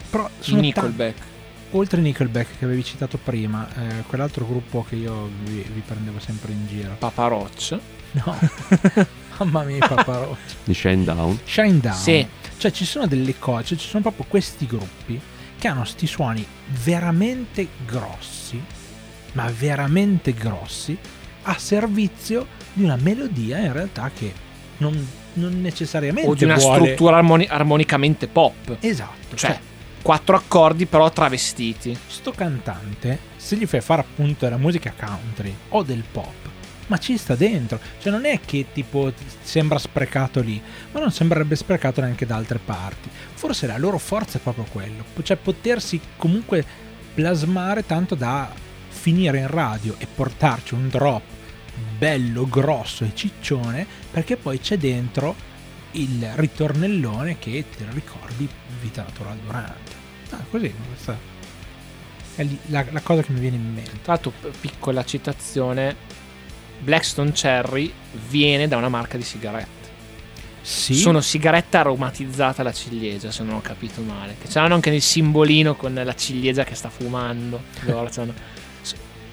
[0.09, 1.19] però sono Nickelback.
[1.19, 1.30] T-
[1.73, 6.53] oltre Nickelback che avevi citato prima, eh, quell'altro gruppo che io vi, vi, prendevo sempre
[6.53, 6.97] in giro.
[6.99, 7.79] Papa Roach?
[8.13, 8.37] No.
[9.39, 10.57] Mamma mia, Papa Roach.
[10.65, 11.39] Di Shine Down.
[11.45, 11.97] Shine Down.
[11.97, 12.27] Sì.
[12.57, 15.21] Cioè ci sono delle cose, cioè, ci sono proprio questi gruppi
[15.59, 16.45] che hanno sti suoni
[16.85, 18.63] veramente grossi,
[19.33, 20.97] ma veramente grossi,
[21.43, 24.33] a servizio di una melodia in realtà che
[24.79, 26.81] non, non necessariamente o di una vuole...
[26.83, 28.77] struttura armoni- armonicamente pop.
[28.81, 29.37] Esatto.
[29.37, 29.61] Cioè, cioè,
[30.03, 31.97] quattro accordi però travestiti.
[32.07, 36.49] Sto cantante, se gli fai fare appunto della musica country o del pop,
[36.87, 37.79] ma ci sta dentro.
[38.01, 40.61] Cioè non è che tipo sembra sprecato lì,
[40.93, 43.09] ma non sembrerebbe sprecato neanche da altre parti.
[43.35, 46.65] Forse la loro forza è proprio quello, cioè potersi comunque
[47.15, 48.51] plasmare tanto da
[48.89, 51.23] finire in radio e portarci un drop
[51.97, 55.49] bello, grosso e ciccione, perché poi c'è dentro
[55.93, 58.49] il ritornellone che ti ricordi
[58.81, 59.93] vita naturale durante.
[60.31, 61.17] Ah, così, questa
[62.37, 64.01] è la, la cosa che mi viene in mente.
[64.03, 65.97] Tra l'altro, piccola citazione
[66.81, 67.93] Blackstone Cherry
[68.29, 69.79] viene da una marca di sigarette.
[70.63, 70.95] Sì.
[70.95, 74.37] Sono sigarette aromatizzate alla ciliegia, se non ho capito male.
[74.41, 77.63] Che c'hanno anche il simbolino con la ciliegia che sta fumando.
[78.11, 78.35] C'hanno,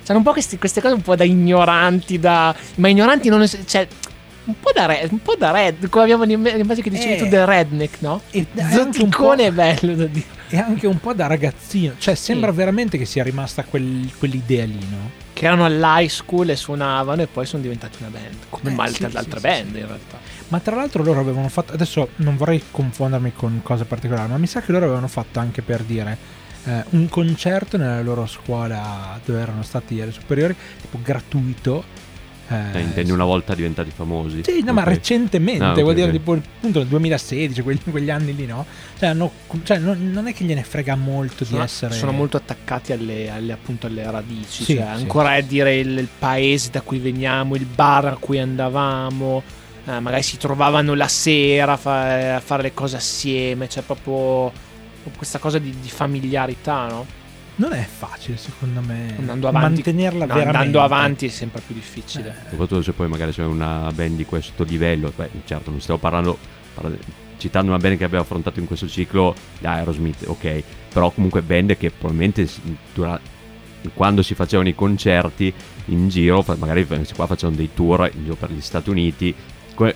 [0.04, 2.56] c'hanno un po' questi, queste cose un po' da ignoranti, da...
[2.76, 3.46] ma ignoranti non...
[3.46, 3.88] Cioè,
[4.48, 7.28] un po' da red, un po' da red, come abbiamo l'immagine che dicevi eh, tu
[7.28, 8.22] del redneck, no?
[8.32, 10.36] E Zoticone è bello da dire.
[10.50, 12.56] E anche un po' da ragazzino, cioè sembra sì.
[12.56, 15.26] veramente che sia rimasta quel, quell'idea lì, no?
[15.38, 19.10] che erano all'high school e suonavano e poi sono diventati una band, come eh, molte
[19.10, 20.18] sì, altre sì, band in realtà.
[20.48, 24.48] Ma tra l'altro loro avevano fatto, adesso non vorrei confondermi con cose particolari, ma mi
[24.48, 26.18] sa che loro avevano fatto anche per dire
[26.64, 31.84] eh, un concerto nella loro scuola dove erano stati alle superiori, tipo gratuito
[32.50, 34.44] eh, intendi una volta diventati famosi?
[34.44, 34.74] Sì, no, okay.
[34.74, 36.20] ma recentemente, ah, okay, vuol dire okay.
[36.20, 38.66] tipo appunto nel 2016, quegli, quegli, anni lì, no?
[38.98, 39.32] Cioè, hanno,
[39.64, 41.94] cioè non, non, è che gliene frega molto sono, di essere.
[41.94, 44.64] Sono molto attaccati alle, alle, appunto, alle radici.
[44.64, 45.40] Sì, cioè, sì, ancora sì.
[45.40, 49.44] a dire il, il, paese da cui veniamo, il bar a cui andavamo.
[49.86, 53.68] Eh, magari si trovavano la sera a, fa, a fare le cose assieme.
[53.68, 54.52] C'è proprio
[55.16, 57.17] questa cosa di, di familiarità, no?
[57.58, 59.16] Non è facile secondo me.
[59.18, 60.58] Andando avanti, mantenerla no, veramente.
[60.58, 62.30] andando avanti è sempre più difficile.
[62.30, 62.50] Eh.
[62.50, 66.38] soprattutto se poi magari c'è una band di questo livello beh certo non stiamo parlando,
[66.74, 67.00] parlando
[67.38, 70.64] citando una band che abbiamo affrontato in questo ciclo Aerosmith ok.
[70.94, 72.48] Però comunque band che probabilmente
[72.94, 73.20] dura,
[73.94, 75.54] quando si facevano i concerti
[75.86, 79.34] in giro magari qua facevano dei tour in giro per gli Stati Uniti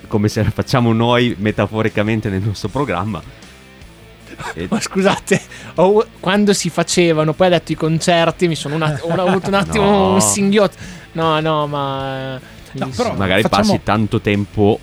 [0.08, 3.22] come se facciamo noi metaforicamente nel nostro programma
[4.70, 5.42] ma scusate,
[5.76, 9.48] ho, quando si facevano, poi ha detto i concerti, mi sono un attimo, ho avuto
[9.48, 10.14] un attimo no.
[10.14, 10.78] un singhiotto.
[11.14, 12.40] No, no, ma...
[12.74, 13.64] No, però magari facciamo...
[13.64, 14.80] passi tanto tempo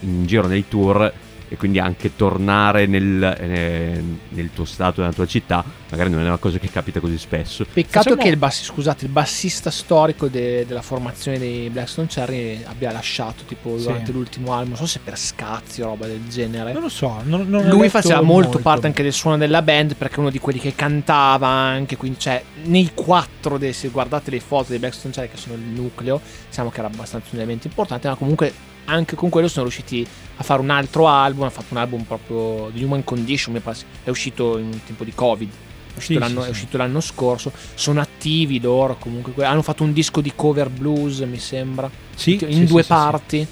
[0.00, 1.12] in giro nei tour
[1.48, 6.26] e quindi anche tornare nel, eh, nel, tuo stato, nella tua città, magari non è
[6.26, 7.64] una cosa che capita così spesso.
[7.64, 8.22] Peccato Facciamo...
[8.22, 13.44] che il, bassi, scusate, il bassista storico de, della formazione dei Blackstone Cherry abbia lasciato
[13.44, 14.12] tipo durante sì.
[14.12, 16.72] l'ultimo album, non so se per scazzi o roba del genere.
[16.72, 19.94] Non lo so, non, non lui faceva molto, molto, parte anche del suono della band
[19.94, 24.30] perché è uno di quelli che cantava anche, quindi cioè nei quattro, dei, se guardate
[24.30, 27.68] le foto dei Blackstone Cherry che sono il nucleo, diciamo che era abbastanza un elemento
[27.68, 31.44] importante, ma comunque anche con quello sono riusciti a fare un altro album.
[31.44, 35.12] Ha fatto un album proprio di Human Condition, mi pare, è uscito in tempo di
[35.14, 35.50] Covid.
[35.94, 37.52] È uscito, sì, l'anno, sì, è uscito l'anno, scorso.
[37.74, 39.44] Sono attivi loro comunque.
[39.44, 41.90] Hanno fatto un disco di cover blues, mi sembra.
[42.14, 43.46] Sì, in due parti.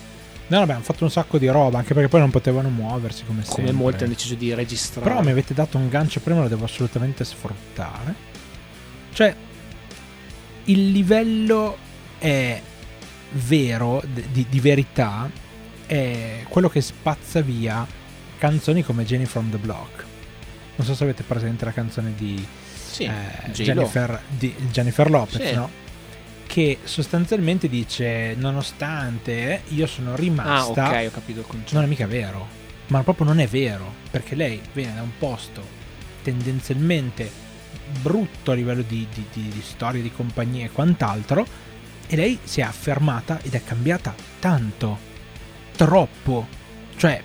[0.46, 3.42] No, vabbè, hanno fatto un sacco di roba, anche perché poi non potevano muoversi come,
[3.46, 5.08] come molti hanno deciso di registrare.
[5.08, 8.14] Però mi avete dato un gancio prima, lo devo assolutamente sfruttare.
[9.14, 9.34] Cioè,
[10.64, 11.78] il livello
[12.18, 12.60] è
[13.34, 15.30] vero, di, di verità,
[15.86, 17.86] è quello che spazza via
[18.38, 20.04] canzoni come Jenny from the Block.
[20.76, 22.44] Non so se avete presente la canzone di,
[22.74, 23.50] Sì, eh.
[23.52, 25.54] Jennifer, di Jennifer Lopez, Sì.
[25.54, 25.70] no?
[26.46, 31.74] Che sostanzialmente dice: Nonostante io sono rimasta, Ah, ok, ho capito il concetto.
[31.74, 32.46] non è mica vero,
[32.88, 35.62] ma proprio non è vero, perché lei viene da un posto
[36.22, 37.30] tendenzialmente
[38.00, 41.46] brutto a livello di, di, di- di storia, di compagnia e quant'altro,
[42.06, 44.98] e lei si è affermata ed è cambiata tanto,
[45.76, 46.46] troppo,
[46.96, 47.22] cioè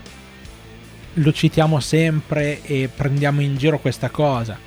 [1.13, 4.57] lo citiamo sempre e prendiamo in giro questa cosa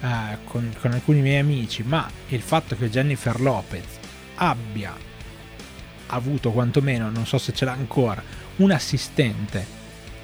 [0.00, 3.98] eh, con, con alcuni miei amici, ma il fatto che Jennifer Lopez
[4.36, 4.94] abbia
[6.06, 8.22] avuto quantomeno, non so se ce l'ha ancora,
[8.56, 9.80] un assistente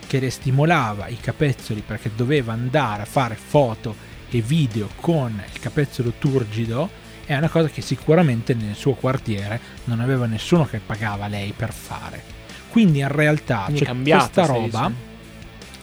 [0.06, 3.94] che le stimolava i capezzoli perché doveva andare a fare foto
[4.30, 10.00] e video con il capezzolo turgido è una cosa che sicuramente nel suo quartiere non
[10.00, 12.22] aveva nessuno che pagava lei per fare.
[12.70, 14.92] Quindi in realtà cioè, cambiata, questa roba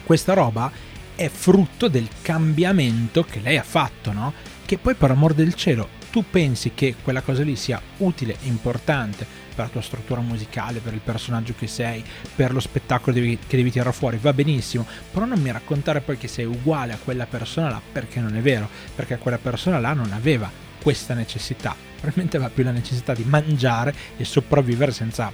[0.03, 0.71] questa roba
[1.13, 4.34] è frutto del cambiamento che lei ha fatto, no?
[4.65, 8.47] Che poi per amor del cielo tu pensi che quella cosa lì sia utile e
[8.47, 12.03] importante per la tua struttura musicale, per il personaggio che sei,
[12.36, 16.27] per lo spettacolo che devi tirare fuori, va benissimo, però non mi raccontare poi che
[16.27, 20.12] sei uguale a quella persona là perché non è vero, perché quella persona là non
[20.12, 25.32] aveva questa necessità, probabilmente aveva più la necessità di mangiare e sopravvivere senza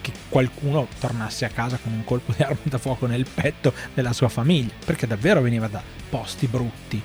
[0.00, 4.14] che qualcuno tornasse a casa con un colpo di arma da fuoco nel petto della
[4.14, 7.02] sua famiglia, perché davvero veniva da posti brutti.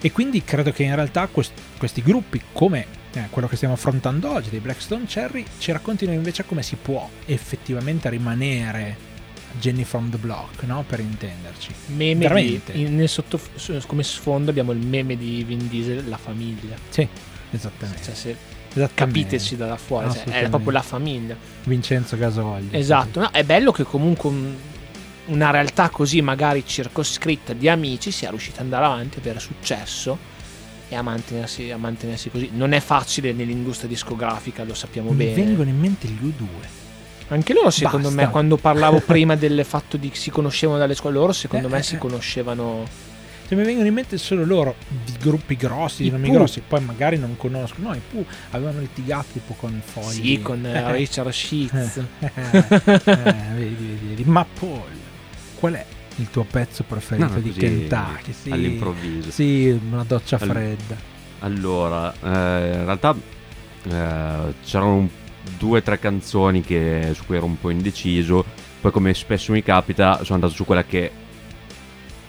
[0.00, 4.32] E quindi credo che in realtà quest- questi gruppi, come eh, quello che stiamo affrontando
[4.32, 9.09] oggi, dei Blackstone Cherry, ci raccontino invece come si può effettivamente rimanere
[9.58, 10.84] Jenny from the Block, no?
[10.86, 11.72] Per intenderci.
[11.86, 12.72] Meme di, Veramente.
[12.72, 13.40] in- nel sotto,
[13.86, 16.76] come sfondo abbiamo il meme di Vin Diesel, la famiglia.
[16.88, 17.06] Sì,
[17.50, 18.02] esattamente.
[18.02, 18.36] Cioè, se
[18.94, 21.36] capiteci da là fuori, cioè, è proprio la famiglia.
[21.64, 22.68] Vincenzo Gasolli.
[22.70, 24.54] Esatto, no, è bello che comunque un-
[25.26, 30.16] una realtà così magari circoscritta di amici sia riuscita ad andare avanti, avere successo
[30.88, 32.50] e a mantenersi, a mantenersi così.
[32.52, 35.34] Non è facile nell'industria discografica, lo sappiamo Mi bene.
[35.34, 36.44] vengono in mente gli U2.
[37.32, 38.24] Anche loro, secondo Basta.
[38.24, 41.78] me, quando parlavo prima del fatto di si conoscevano dalle scuole, loro secondo Eh, me
[41.78, 41.98] eh, si eh.
[41.98, 42.84] conoscevano.
[43.48, 46.36] Cioè, mi vengono in mente solo loro di gruppi grossi, di I nomi Pooh.
[46.36, 47.76] grossi, poi magari non conosco.
[47.78, 50.12] No, i Pooh avevano litigato tipo con Fogli.
[50.36, 51.96] Sì, con eh, Richard Sheets.
[52.20, 53.02] Eh, eh,
[53.54, 54.24] vedi, vedi, vedi.
[54.24, 54.82] Ma Paul,
[55.58, 55.84] qual è
[56.16, 58.32] il tuo pezzo preferito No, di così, Kentucky?
[58.32, 59.30] Sì, all'improvviso.
[59.30, 60.96] Sì, una doccia All- fredda.
[61.40, 63.14] Allora, eh, in realtà
[63.84, 65.08] eh, c'erano un-
[65.58, 68.44] due o tre canzoni che- su cui ero un po' indeciso.
[68.80, 71.10] Poi, come spesso mi capita, sono andato su quella che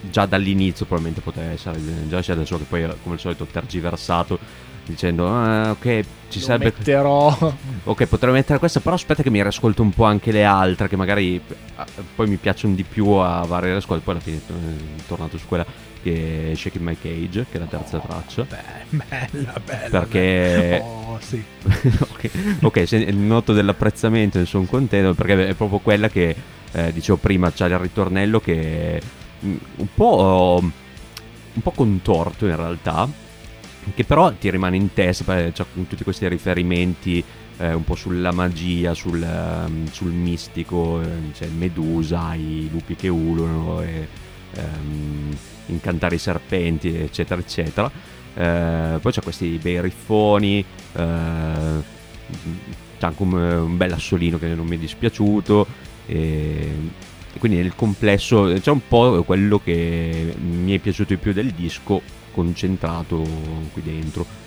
[0.09, 4.39] già dall'inizio probabilmente poteva essere già c'è adesso che poi come al solito ho tergiversato
[4.83, 7.53] dicendo ah, ok ci Lo sarebbe metterò.
[7.83, 10.95] ok potrei mettere questa però aspetta che mi riascolto un po' anche le altre che
[10.95, 11.39] magari
[11.75, 14.59] ah, poi mi piacciono di più a varie ascolti poi alla fine sono
[15.07, 15.65] tornato su quella
[16.01, 18.57] che è Shaking My Cage che è la terza traccia Beh,
[18.89, 19.99] bella, bella.
[19.99, 20.99] Perché- bella.
[21.11, 21.43] Oh, sì.
[21.67, 22.29] ok,
[22.61, 26.33] ok, se il noto dell'apprezzamento ne sono contento perché è proprio quella che
[26.71, 28.99] eh, dicevo prima, c'è il ritornello che è
[29.45, 33.09] mm, un po', un po' contorto in realtà,
[33.93, 37.23] che però ti rimane in testa, perché c'ha con tutti questi riferimenti
[37.57, 42.95] eh, un po' sulla magia, sul, ehm, sul mistico, eh, c'è il Medusa, i lupi
[42.95, 44.07] che ululano, e,
[44.53, 45.35] ehm,
[45.73, 47.91] incantare i serpenti, eccetera, eccetera.
[48.33, 51.83] Eh, poi c'è questi bei riffoni, eh,
[52.97, 55.67] c'è anche un, un bel assolino che non mi è dispiaciuto.
[56.05, 56.69] E,
[57.37, 62.01] quindi nel complesso c'è un po' quello che mi è piaciuto di più del disco
[62.31, 63.23] concentrato
[63.71, 64.40] qui dentro.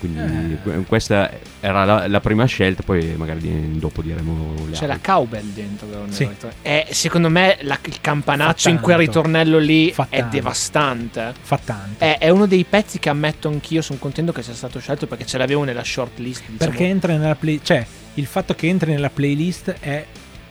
[0.00, 0.56] Quindi Eh.
[0.62, 5.12] que- questa era la, la prima scelta, poi magari dopo diremo le C'è la altre.
[5.12, 5.86] cowbell dentro.
[6.08, 6.26] Sì.
[6.26, 6.56] ritorno.
[6.62, 10.34] È, secondo me la- il campanaccio in quel ritornello lì Fa è tanto.
[10.36, 11.34] devastante.
[11.40, 12.02] Fa tanto.
[12.02, 15.26] È, è uno dei pezzi che ammetto anch'io, sono contento che sia stato scelto perché
[15.26, 16.40] ce l'avevo nella short list.
[16.48, 16.58] Diciamo.
[16.70, 17.60] Perché entra nella play...
[17.62, 20.04] Cioè, il fatto che entri nella playlist è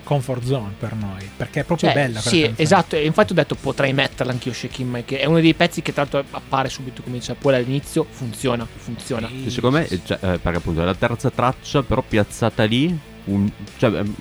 [0.09, 1.29] comfort zone per noi.
[1.37, 2.53] Perché è proprio Cioè, bella Sì, canzone.
[2.57, 2.95] esatto.
[2.95, 5.93] E infatti ho detto potrei metterla anch'io Shaking My che è uno dei pezzi che
[5.93, 8.07] tra l'altro appare subito come dice poi all'inizio.
[8.09, 9.27] Funziona, funziona.
[9.27, 10.01] Sì, Che secondo me, sì, sì.
[10.05, 14.15] cioè, eh, perché appunto è la terza traccia, però piazzata lì, un- cioè, ehm,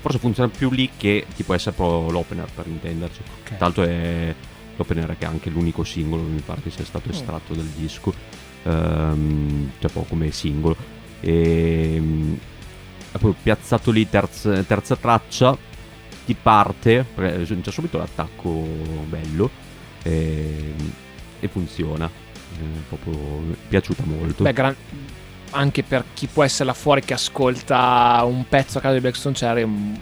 [0.00, 3.20] forse funziona più lì che tipo essere proprio l'opener per intenderci.
[3.40, 3.46] Ok.
[3.48, 4.34] Tra l'altro è
[4.76, 7.12] l'opener che è anche l'unico singolo, mi pare che sia stato Mm.
[7.12, 8.12] estratto dal disco,
[8.64, 10.76] ehm, cioè proprio come singolo.
[11.20, 12.34] E mm,
[13.18, 15.56] proprio piazzato lì terza, terza traccia,
[16.24, 18.50] ti parte, perché c'è subito l'attacco
[19.06, 19.50] bello
[20.02, 20.74] e,
[21.40, 22.06] e funziona.
[22.06, 24.42] È proprio piaciuta molto.
[24.42, 24.76] Beh, gran-
[25.50, 29.34] anche per chi può essere là fuori che ascolta un pezzo a caso di Blackstone
[29.34, 29.98] Cherry, è un,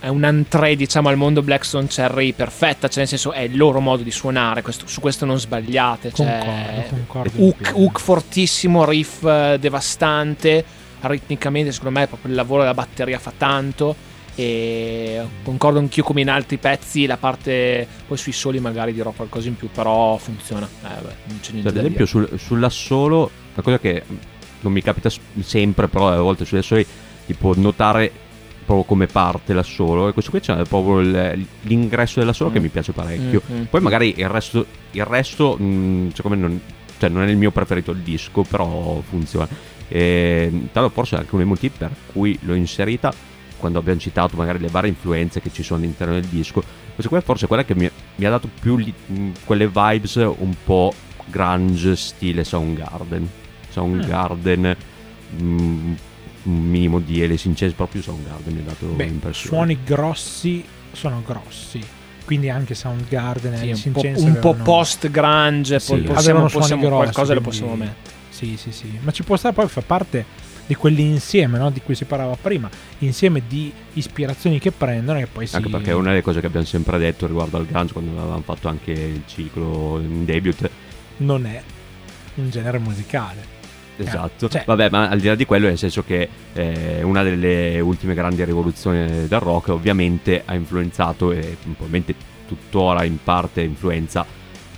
[0.00, 3.80] è un, entrée, diciamo, al mondo Blackstone Cherry perfetta, cioè nel senso è il loro
[3.80, 6.12] modo di suonare, questo, su questo non sbagliate.
[6.12, 10.64] Cioè, Concordo, concordo hook, hook fortissimo, riff eh, devastante,
[11.08, 13.94] ritmicamente secondo me proprio il lavoro della batteria fa tanto
[14.36, 19.46] e concordo anch'io come in altri pezzi la parte poi sui soli magari dirò qualcosa
[19.48, 23.62] in più però funziona eh, beh, non c'è niente Cioè, ad esempio sul, sull'assolo, una
[23.62, 24.02] cosa che
[24.60, 25.10] non mi capita
[25.42, 26.86] sempre, però a volte sugli assoli,
[27.26, 28.10] tipo notare
[28.64, 32.62] proprio come parte l'assolo, e questo qui c'è proprio il- l'ingresso dell'assolo che Mm.
[32.62, 33.42] mi piace parecchio.
[33.52, 33.62] Mm, mm.
[33.64, 36.60] Poi magari il resto, il resto mh, secondo me non,
[36.98, 39.46] cioè, non è il mio preferito il disco, però funziona.
[39.96, 43.14] E, tanto forse è anche uno dei motivi per cui l'ho inserita
[43.56, 46.60] quando abbiamo citato magari le varie influenze che ci sono all'interno del disco.
[46.92, 48.92] Questa qua forse è quella che mi, mi ha dato più li-
[49.44, 50.92] quelle vibes un po'
[51.26, 53.30] grunge stile Soundgarden.
[53.70, 54.76] Soundgarden,
[55.38, 55.96] mh, un
[56.68, 59.56] minimo di Alice in Chains, proprio Soundgarden mi ha dato Beh, l'impressione.
[59.56, 61.80] suoni grossi sono grossi.
[62.24, 65.86] Quindi anche Soundgarden e Sì, Alice un po', un po' avevano- post grunge Sì.
[65.92, 68.98] poi possiamo, Avevano suoni possiamo grossi, qualcosa lo quindi- possiamo mettere Sì, sì, sì.
[69.00, 70.24] Ma ci può stare poi fa parte
[70.66, 71.70] di quell'insieme no?
[71.70, 72.68] di cui si parlava prima,
[72.98, 75.56] insieme di ispirazioni che prendono e poi si...
[75.56, 78.68] Anche perché una delle cose che abbiamo sempre detto riguardo al grunge quando avevamo fatto
[78.68, 80.70] anche il ciclo in debut.
[81.18, 81.62] non è
[82.36, 83.52] un genere musicale.
[83.96, 84.48] Esatto.
[84.48, 88.14] cioè- Vabbè, ma al di là di quello, nel senso che eh, una delle ultime
[88.14, 92.14] grandi rivoluzioni del rock ovviamente ha influenzato e probabilmente
[92.46, 94.26] tuttora in parte influenza,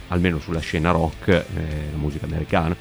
[0.08, 1.44] almeno sulla scena rock, eh,
[1.92, 2.76] la musica americana.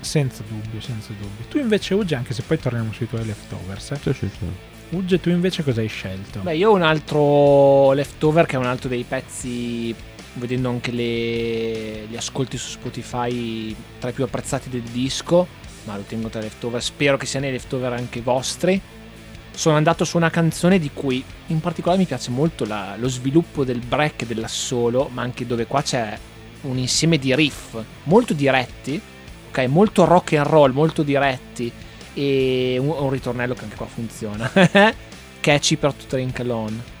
[0.00, 1.44] Senza dubbio, senza dubbio.
[1.48, 3.96] Tu invece, Uge, anche se poi torniamo sui tuoi leftovers, eh?
[4.02, 4.46] Sì, sì, sì.
[4.90, 6.40] Uge, tu invece cosa hai scelto?
[6.40, 9.92] Beh, io ho un altro leftover che è un altro dei pezzi,
[10.34, 15.46] vedendo anche le- gli ascolti su Spotify, tra i più apprezzati del disco,
[15.84, 18.80] ma lo tengo tra i leftover, spero che siano i leftover anche vostri.
[19.50, 23.64] Sono andato su una canzone di cui in particolare mi piace molto la- lo sviluppo
[23.64, 26.16] del break e dell'assolo, ma anche dove qua c'è
[26.62, 29.00] un insieme di riff molto diretti,
[29.56, 31.72] ok, molto rock and roll, molto diretti
[32.12, 34.50] e un, un ritornello che anche qua funziona.
[35.40, 36.94] Catchy per to Drink Alone.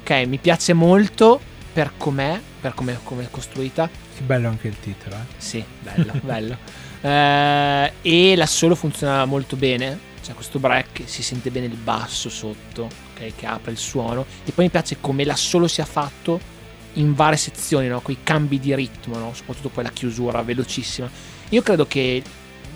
[0.00, 1.40] Ok, mi piace molto
[1.72, 3.88] per com'è, per come è costruita.
[4.16, 5.24] Che bello anche il titolo, eh?
[5.36, 6.56] Sì, bello, bello.
[7.00, 10.14] Eh, e l'assolo funziona molto bene.
[10.22, 14.24] C'è questo break, si sente bene il basso sotto, ok, che apre il suono.
[14.44, 16.54] E poi mi piace come l'assolo sia fatto
[16.94, 18.00] in varie sezioni, no?
[18.00, 19.32] Con i cambi di ritmo, no?
[19.34, 21.34] Soprattutto poi la chiusura velocissima.
[21.50, 22.22] Io credo che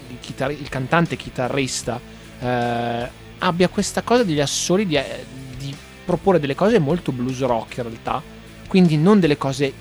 [0.09, 2.01] il, chitarri- il cantante chitarrista
[2.39, 3.09] eh,
[3.39, 5.25] abbia questa cosa degli assoli di, eh,
[5.59, 8.23] di proporre delle cose molto blues rock in realtà.
[8.69, 9.73] Quindi non delle cose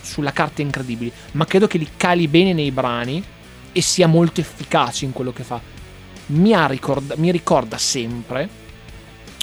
[0.00, 3.22] sulla carta incredibili, ma credo che li cali bene nei brani
[3.72, 5.60] e sia molto efficace in quello che fa.
[6.26, 8.48] Mi, ricorda- mi ricorda sempre,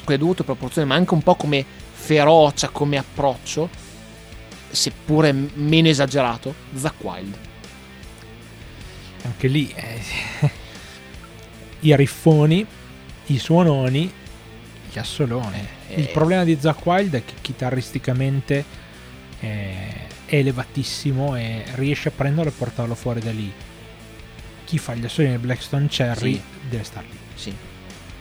[0.03, 3.69] con le dovute proporzioni, ma anche un po' come ferocia, come approccio,
[4.69, 7.48] seppure meno esagerato, Zack Wild.
[9.23, 10.01] Anche lì eh,
[11.81, 12.65] i riffoni,
[13.27, 14.11] i suononi,
[14.91, 15.67] gli assoloni.
[15.89, 18.63] Eh, Il problema di Zack Wild è che chitarristicamente
[19.39, 23.51] eh, è elevatissimo e riesce a prenderlo e portarlo fuori da lì.
[24.65, 26.41] Chi fa gli assoli nel Blackstone Cherry Sì.
[26.69, 27.17] deve star lì.
[27.35, 27.53] Sì.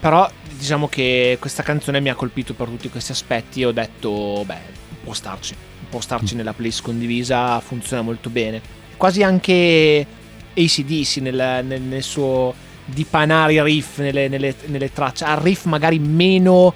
[0.00, 4.44] Però diciamo che questa canzone mi ha colpito per tutti questi aspetti e ho detto,
[4.46, 5.54] beh, può starci,
[5.90, 8.60] può starci nella playlist condivisa, funziona molto bene.
[8.96, 10.06] Quasi anche
[10.54, 16.72] ACDC nel, nel, nel suo dipanare riff nelle, nelle- nelle tracce, ha riff magari meno,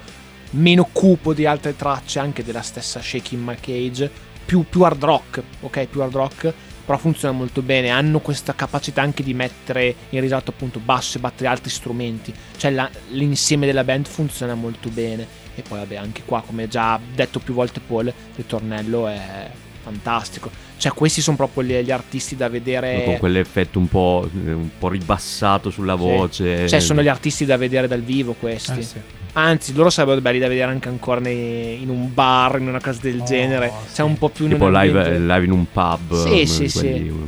[0.51, 4.09] meno cupo di altre tracce, anche della stessa Shaking My Cage,
[4.45, 6.53] più, più hard rock, ok, più hard rock,
[6.85, 11.21] però funziona molto bene, hanno questa capacità anche di mettere in risalto appunto basso e
[11.21, 15.41] battere altri strumenti, cioè la- l'insieme della band funziona molto bene.
[15.55, 19.49] E poi vabbè anche qua come già detto più volte Paul, il ritornello è
[19.83, 24.69] fantastico, cioè questi sono proprio gli, gli artisti da vedere, Con quell'effetto un po', un
[24.79, 26.67] po' ribassato sulla voce.
[26.67, 28.97] cioè sono gli artisti da vedere dal vivo questi, Eh sì.
[29.33, 32.99] anzi loro sarebbero belli da vedere anche ancora nei- in un bar, in una cosa
[33.01, 33.95] del Oh, genere, sì.
[33.95, 36.15] cioè un po' più tipo live, live in un pub.
[36.25, 36.79] Sì, um, sì, sì.
[36.79, 37.27] quelli, um.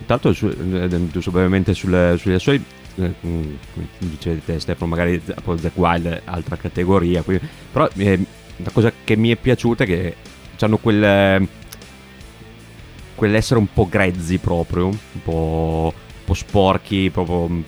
[0.00, 3.42] Intanto, su, eh, giusto brevemente sulle, eh, mm,
[3.98, 7.22] dicevi te Stefano, magari poi Zack Wild è altra categoria,
[7.70, 8.18] però eh,
[8.56, 10.16] la cosa che mi è piaciuta è che
[10.60, 11.46] hanno quel, eh,
[13.20, 17.60] quell'essere un po' grezzi proprio, un po', un po' sporchi, proprio mm,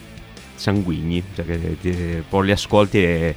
[0.55, 3.34] sanguigni, cioè che ti- poi li ascolti e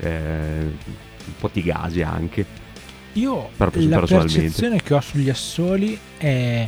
[0.00, 2.46] eh, un po' ti gasi anche.
[3.12, 6.66] Io Per- la percezione che ho sugli assoli è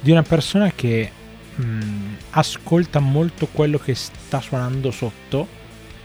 [0.00, 1.10] di una persona che
[1.54, 5.58] mh, ascolta molto quello che sta suonando sotto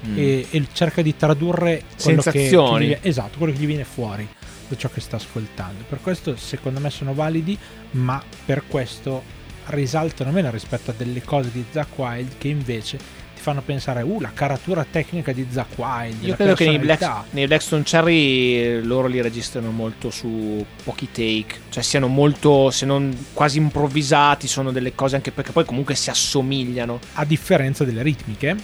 [0.05, 0.17] Mm.
[0.19, 2.87] e, e cerca di tradurre quello che, che Sensazioni.
[2.89, 4.27] gli, esatto, quello che gli viene fuori
[4.67, 5.83] da ciò che sta ascoltando.
[5.87, 7.57] Per questo secondo me sono validi,
[7.91, 9.23] ma per questo
[9.67, 12.97] risaltano meno rispetto a delle cose di Zack Wild che invece
[13.35, 16.23] ti fanno pensare, uh, la caratura tecnica di Zack Wild.
[16.23, 17.11] Io credo che nei, personalità".
[17.11, 22.71] Black, nei Blackstone Cherry eh, loro li registrano molto su pochi take, cioè siano molto,
[22.71, 26.99] se non quasi improvvisati, sono delle cose anche perché poi comunque si assomigliano.
[27.13, 28.55] A differenza delle ritmiche,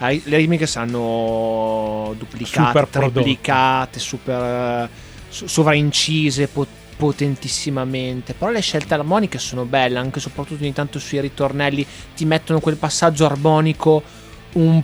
[0.00, 2.88] Le ritmiche sanno duplicate, Super
[4.00, 6.66] super eh, so- sovraincise, po-
[6.96, 8.34] potentissimamente.
[8.34, 12.76] Però le scelte armoniche sono belle, anche soprattutto ogni tanto sui ritornelli ti mettono quel
[12.76, 14.02] passaggio armonico
[14.52, 14.82] un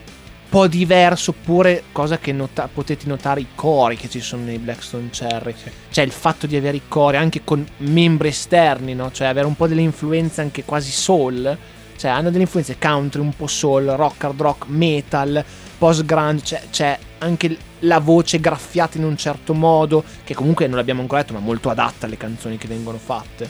[0.49, 5.11] po' diverso, oppure cosa che nota- potete notare i cori che ci sono nei Blackstone
[5.11, 5.55] Cherry.
[5.91, 9.11] Cioè il fatto di avere i cori anche con membri esterni, no?
[9.13, 11.57] Cioè avere un po' delle influenze anche quasi soul.
[11.97, 15.45] Cioè hanno delle influenze country, un po' soul, rock, hard rock, metal,
[15.79, 20.77] post grunge, cioè, c'è anche la voce graffiata in un certo modo, che comunque non
[20.77, 23.49] l'abbiamo ancora detto, ma molto adatta alle canzoni che vengono fatte.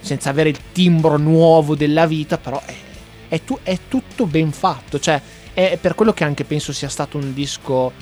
[0.00, 2.74] Senza avere il timbro nuovo della vita, però è,
[3.28, 4.98] è tu- è tutto ben fatto.
[4.98, 5.20] Cioè,
[5.52, 7.92] è per quello che anche penso sia stato un disco,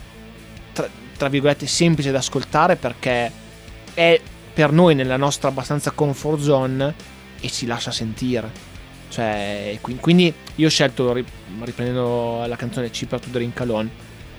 [0.72, 3.30] tra, tra virgolette, semplice da ascoltare, perché
[3.94, 4.20] è
[4.52, 6.94] per noi nella nostra abbastanza comfort zone
[7.40, 8.71] e si lascia sentire.
[9.12, 11.24] Cioè, qui- quindi io ho scelto, ri-
[11.60, 13.90] riprendendo la canzone Cheaper to Drink Alone,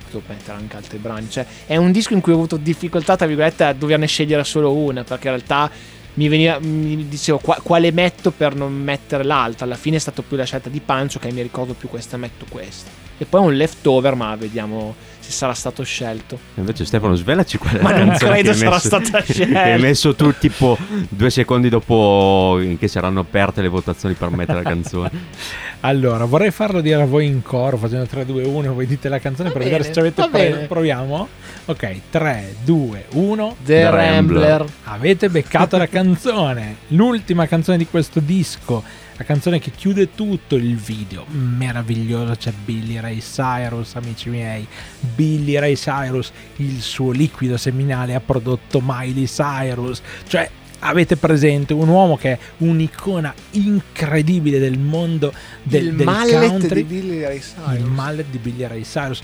[0.05, 1.30] potevo mettere anche altri brani.
[1.30, 4.74] Cioè, è un disco in cui ho avuto difficoltà, tra virgolette, a doverne scegliere solo
[4.74, 5.69] una, perché in realtà
[6.15, 9.65] mi, veniva, mi dicevo qua- quale metto per non mettere l'altra.
[9.65, 12.45] Alla fine è stata più la scelta di Pancio, che mi ricordo più questa, metto
[12.49, 12.89] questa.
[13.19, 16.38] E poi un leftover, ma vediamo se sarà stato scelto.
[16.55, 19.61] Invece Stefano svelaci qual è Ma la non canzone credo sarà messo- stata scelta.
[19.63, 20.78] hai messo tu tipo
[21.09, 25.11] due secondi dopo che saranno aperte le votazioni per mettere la canzone.
[25.86, 29.19] Allora, vorrei farlo dire a voi in coro, facendo 3, 2, 1, voi dite la
[29.19, 30.65] canzone Va per bene, vedere se ci avete va pre- bene.
[30.67, 31.28] Proviamo?
[31.65, 33.55] Ok, 3, 2, 1.
[33.65, 34.47] The, The Rambler.
[34.47, 34.65] Rambler.
[34.86, 38.82] Avete beccato la canzone, l'ultima canzone di questo disco,
[39.16, 44.66] la canzone che chiude tutto il video, meraviglioso, c'è Billy Ray Cyrus, amici miei,
[44.99, 50.49] Billy Ray Cyrus, il suo liquido seminale ha prodotto Miley Cyrus, cioè
[50.80, 56.86] avete presente un uomo che è un'icona incredibile del mondo del, il del mallet country,
[56.86, 57.80] di Billy Ray Cyrus.
[57.80, 59.22] il mallet di Billy Ray Cyrus.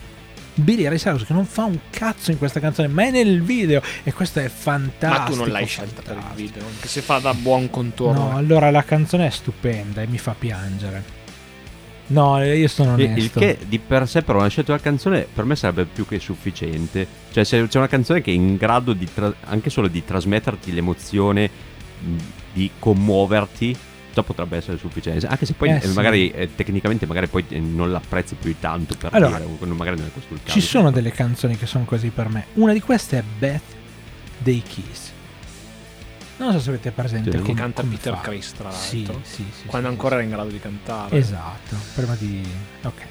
[0.60, 3.82] Billy Ray Cyrus che non fa un cazzo in questa canzone, ma è nel video
[4.03, 5.22] e questo è fantastico.
[5.22, 8.30] Ma tu non l'hai scelta per il video, anche se fa da buon contorno.
[8.32, 11.18] No, allora la canzone è stupenda e mi fa piangere.
[12.07, 13.39] No, io sono Il- onesto.
[13.39, 16.20] Il che di per sé però una scelta della canzone per me sarebbe più che
[16.20, 17.05] sufficiente.
[17.32, 20.74] Cioè se c'è una canzone che è in grado di tra- anche solo di trasmetterti
[20.74, 21.49] l'emozione,
[22.53, 23.78] di commuoverti,
[24.14, 25.28] già potrebbe essere sufficiente.
[25.28, 25.93] Anche se poi Eh, eh, sì.
[25.93, 29.97] magari eh, tecnicamente magari poi eh, non l'apprezzi più di tanto per Allora, dire, magari
[29.97, 30.60] non è questo il caso.
[30.60, 32.45] Ci sono delle canzoni che sono così per me.
[32.55, 33.62] Una di queste è Beth
[34.38, 35.12] dei Kiss.
[36.38, 37.38] Non so se avete presente Sì.
[37.38, 38.22] come, che canta come Peter fa.
[38.22, 38.82] Chris, tra l'altro.
[38.82, 39.66] Sì, sì, sì.
[39.66, 40.22] quando sì, ancora sì.
[40.22, 41.18] era in grado di cantare.
[41.18, 42.41] Esatto, prima di...
[42.84, 43.01] Ok.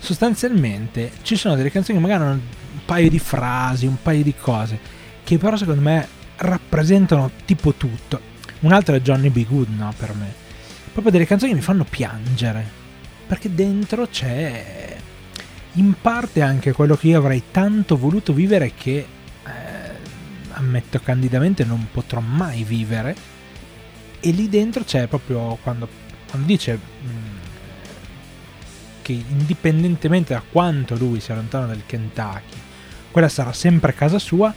[0.00, 4.34] Sostanzialmente ci sono delle canzoni che magari hanno un paio di frasi, un paio di
[4.38, 4.78] cose,
[5.24, 8.20] che però secondo me rappresentano tipo tutto.
[8.60, 9.46] Un altro è Johnny B.
[9.46, 10.32] Good, no, per me.
[10.92, 12.66] Proprio delle canzoni che mi fanno piangere.
[13.26, 14.96] Perché dentro c'è
[15.74, 19.46] in parte anche quello che io avrei tanto voluto vivere che eh,
[20.52, 23.14] ammetto candidamente non potrò mai vivere.
[24.20, 25.88] E lì dentro c'è proprio quando,
[26.28, 27.08] quando dice mh,
[29.02, 32.56] che indipendentemente da quanto lui sia lontano dal Kentucky,
[33.12, 34.52] quella sarà sempre casa sua,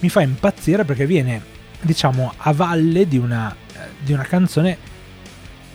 [0.00, 1.42] mi fa impazzire perché viene,
[1.82, 4.78] diciamo, a valle di una, eh, di una canzone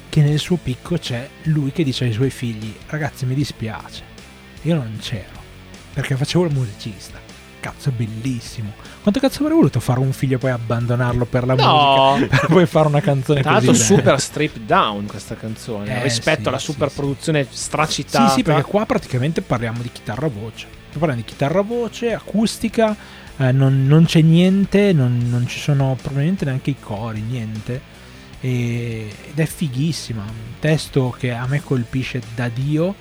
[0.09, 4.03] che nel suo picco c'è lui che dice ai suoi figli, ragazzi mi dispiace,
[4.63, 5.41] io non c'ero,
[5.93, 7.25] perché facevo il musicista.
[7.59, 8.71] Cazzo, è bellissimo.
[9.01, 12.15] Quanto cazzo avrei voluto fare un figlio e poi abbandonarlo per la No.
[12.15, 12.37] musica?
[12.37, 13.97] Per poi fare una canzone Tra così l'altro bella.
[14.01, 16.95] super stripped down questa canzone Eh, rispetto sì, alla sì, super sì.
[16.95, 18.27] produzione stracitata.
[18.29, 20.67] Sì, sì, perché qua praticamente parliamo di chitarra voce.
[20.91, 22.95] Parliamo di chitarra voce, acustica,
[23.37, 27.95] eh, non, non c'è niente, non, non ci sono probabilmente neanche i cori, niente.
[28.39, 30.21] E- ed è fighissima.
[30.21, 32.95] Un testo che a me colpisce da Dio.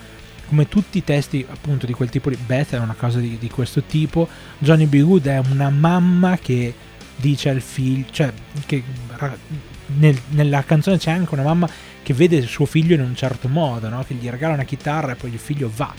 [0.48, 3.48] Come tutti i testi appunto di quel tipo di Beth è una cosa di, di
[3.48, 4.28] questo tipo.
[4.58, 5.00] Johnny B.
[5.00, 6.72] Good è una mamma che
[7.16, 8.32] dice al figlio, cioè
[8.66, 8.82] che
[9.98, 11.68] nel- nella canzone c'è anche una mamma
[12.02, 14.04] che vede suo figlio in un certo modo, no?
[14.06, 15.92] che gli regala una chitarra e poi il figlio va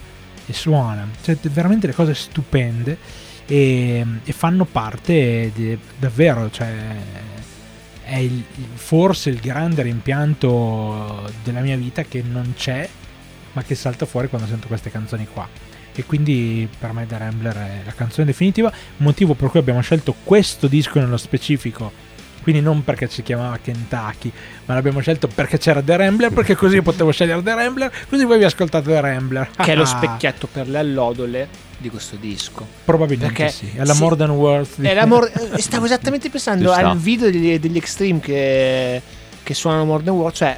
[0.45, 1.05] e suona.
[1.21, 2.97] Cioè, veramente le cose stupende
[3.47, 6.71] e, e fanno parte di- davvero, cioè,
[8.03, 8.43] è il-
[8.75, 12.87] forse il grande rimpianto della mia vita che non c'è,
[13.53, 15.47] ma che salta fuori quando sento queste canzoni qua.
[15.93, 20.13] E quindi per me The Rambler è la canzone definitiva, motivo per cui abbiamo scelto
[20.23, 21.91] questo disco nello specifico.
[22.47, 24.31] Quindi non perché si chiamava Kentucky,
[24.67, 28.37] ma l'abbiamo scelto perché c'era The Rambler, perché così potevo scegliere The Rambler, così voi
[28.37, 29.49] vi ascoltate The Rambler.
[29.61, 32.65] che è lo Ah, specchietto per le allodole di questo disco.
[32.85, 34.01] Probabilmente perché sì, è la sì.
[34.01, 34.75] More Than Worth.
[34.77, 39.01] di- È l'amor- eh, stavo esattamente pensando al video degli, degli Extreme che,
[39.43, 40.57] che suonano More Than World, cioè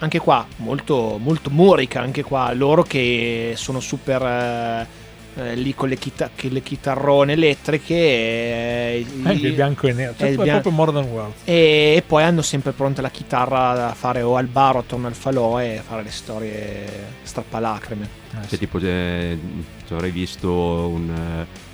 [0.00, 4.86] anche qua molto, molto morica, anche qua loro che sono super eh,
[5.36, 10.12] eh, lì con le, chita- che le chitarrone elettriche e, Anche il bianco e nero,
[10.12, 11.34] è cioè è bian- proprio More Than Worth.
[11.44, 15.06] e, e poi hanno sempre pronta la chitarra da fare o al bar o attorno
[15.06, 16.86] al falò e fare le storie
[17.22, 18.04] strappalacrime.
[18.04, 18.58] Eh, Cioè, sì.
[18.58, 19.38] tipo, eh,
[19.86, 21.10] cioè, avrei visto un.
[21.10, 21.70] eh,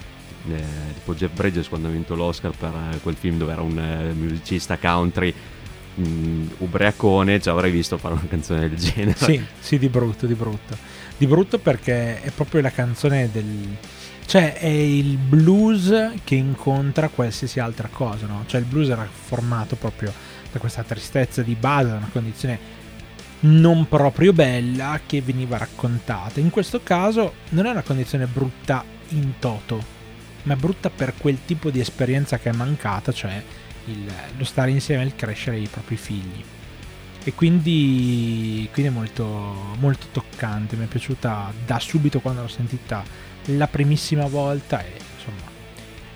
[0.54, 3.78] eh, tipo Jeff Bridges quando ha vinto l'Oscar per eh, quel film dove era un
[3.78, 5.34] eh, musicista country
[5.94, 9.16] mh, ubriacone, ci avrei visto fare una canzone del genere.
[9.18, 10.76] Sì, sì, di brutto, di brutto.
[11.19, 13.77] Di brutto perché è proprio la canzone del...
[14.25, 18.45] Cioè è il blues che incontra qualsiasi altra cosa, no?
[18.47, 20.12] Cioè il blues era formato proprio
[20.53, 22.77] da questa tristezza di base, da una condizione
[23.41, 26.39] non proprio bella che veniva raccontata.
[26.39, 29.83] In questo caso non è una condizione brutta in toto,
[30.45, 33.43] ma è brutta per quel tipo di esperienza che è mancata, cioè
[33.87, 36.45] il- lo stare insieme e il crescere i propri figli
[37.29, 39.26] e quindi, quindi è molto,
[39.79, 40.76] molto toccante.
[40.76, 43.03] Mi è piaciuta da subito quando l'ho sentita
[43.53, 45.43] la primissima volta e insomma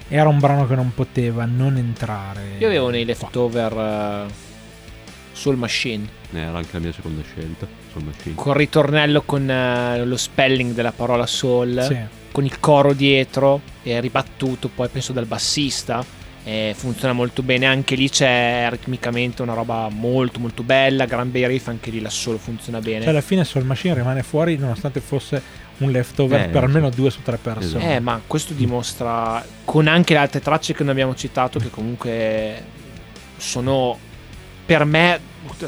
[0.08, 2.56] era un brano che non poteva non entrare.
[2.58, 4.32] Io avevo nei leftover eh,
[5.32, 7.66] Soul Machine, Eh, Era anche la mia seconda scelta.
[7.92, 8.34] Soul Machine.
[8.34, 11.82] con il ritornello con eh, lo spelling della parola soul.
[11.86, 11.98] Sì.
[12.32, 16.02] con il coro dietro e ribattuto poi penso dal bassista
[16.44, 21.46] e funziona molto bene anche lì c'è ritmicamente una roba molto molto bella gran bei
[21.46, 23.00] riff anche lì la solo funziona bene.
[23.00, 25.40] Cioè alla fine Soul Machine rimane fuori nonostante fosse
[25.78, 27.94] un leftover Eh, per almeno due su tre persone.
[27.96, 32.62] eh ma questo dimostra con anche le altre tracce che noi abbiamo citato che comunque
[33.36, 33.98] sono
[34.66, 35.20] per me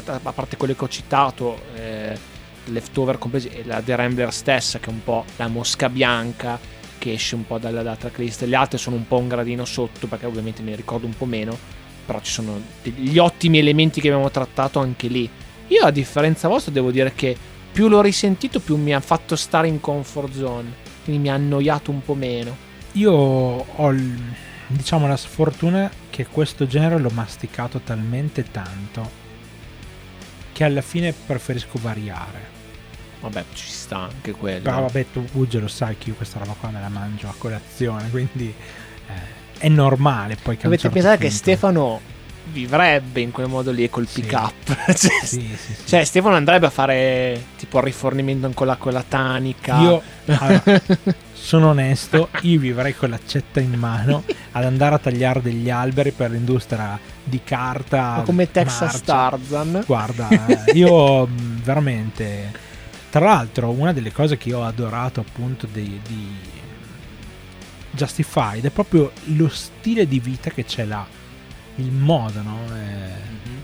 [0.05, 2.17] a parte quelle che ho citato eh,
[2.65, 6.57] leftover compresi e la The Rambler stessa che è un po' la mosca bianca
[6.97, 10.07] che esce un po' dalla, dalla tracklist le altre sono un po' un gradino sotto
[10.07, 11.57] perché ovviamente ne ricordo un po' meno
[12.05, 15.27] però ci sono degli ottimi elementi che abbiamo trattato anche lì.
[15.69, 17.35] Io a differenza vostra devo dire che
[17.71, 21.91] più l'ho risentito più mi ha fatto stare in comfort zone quindi mi ha annoiato
[21.91, 22.55] un po' meno.
[22.93, 23.95] Io ho
[24.67, 29.23] diciamo la sfortuna che questo genere l'ho masticato talmente tanto
[30.51, 32.54] che alla fine preferisco variare.
[33.21, 36.55] Vabbè ci sta anche quello Però vabbè, tu Ugge lo sai che io questa roba
[36.59, 38.53] qua me la mangio a colazione, quindi
[39.07, 39.13] eh,
[39.57, 42.01] è normale poi che dovete certo pensare che Stefano
[42.47, 44.21] vivrebbe in quel modo lì col Sì.
[44.21, 44.53] pick up
[44.93, 45.87] cioè, Sì, sì, sì.
[45.87, 50.61] cioè, Stefano andrebbe a fare tipo il rifornimento con la, con la tanica Io allora,
[51.33, 56.31] sono onesto, io vivrei con l'accetta in mano ad andare a tagliare degli alberi per
[56.31, 58.15] l'industria di carta.
[58.17, 58.99] Ma come Texas marcia.
[59.03, 60.27] Tarzan Guarda,
[60.73, 62.51] io mh, veramente.
[63.15, 66.35] Tra l'altro, una delle cose che io ho adorato appunto di, di
[67.91, 71.07] Justified è proprio lo stile di vita che c'è là.
[71.75, 72.59] Il modo, no?
[72.75, 73.61] Eh, Mhm.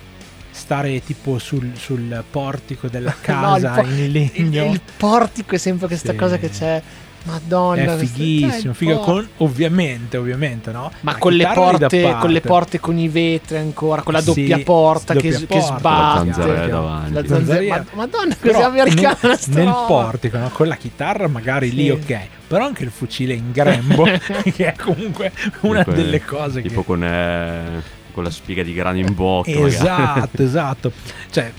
[0.52, 4.72] stare tipo sul, sul portico della No, il casa po- in il, legno.
[4.72, 6.18] il portico è sempre questa Sì.
[6.18, 6.82] cosa che c'è
[7.24, 10.92] Madonna è fighissimo, eh, figo, con, ovviamente, ovviamente, no?
[11.02, 14.26] Ma con le, lì porte, con le porte con i vetri ancora, con la Sì,
[14.48, 16.28] doppia porta doppia che, che porta, sbatte.
[16.48, 17.14] la Che- davanti.
[17.14, 17.76] La zanzariera.
[17.94, 20.50] Ma- Madonna, Però così americana nel, sta nel portico, no?
[20.50, 21.90] con la chitarra magari lì Sì.
[21.92, 22.18] ok,
[22.48, 24.04] però anche il fucile in grembo,
[24.56, 26.86] che è comunque una Tipo, delle cose Tipo che...
[26.88, 27.82] con, eh,
[28.14, 29.52] con la spiga di grano in bocca.
[29.52, 29.68] magari.
[29.74, 30.92] Esatto, esatto.
[31.30, 31.52] Cioè,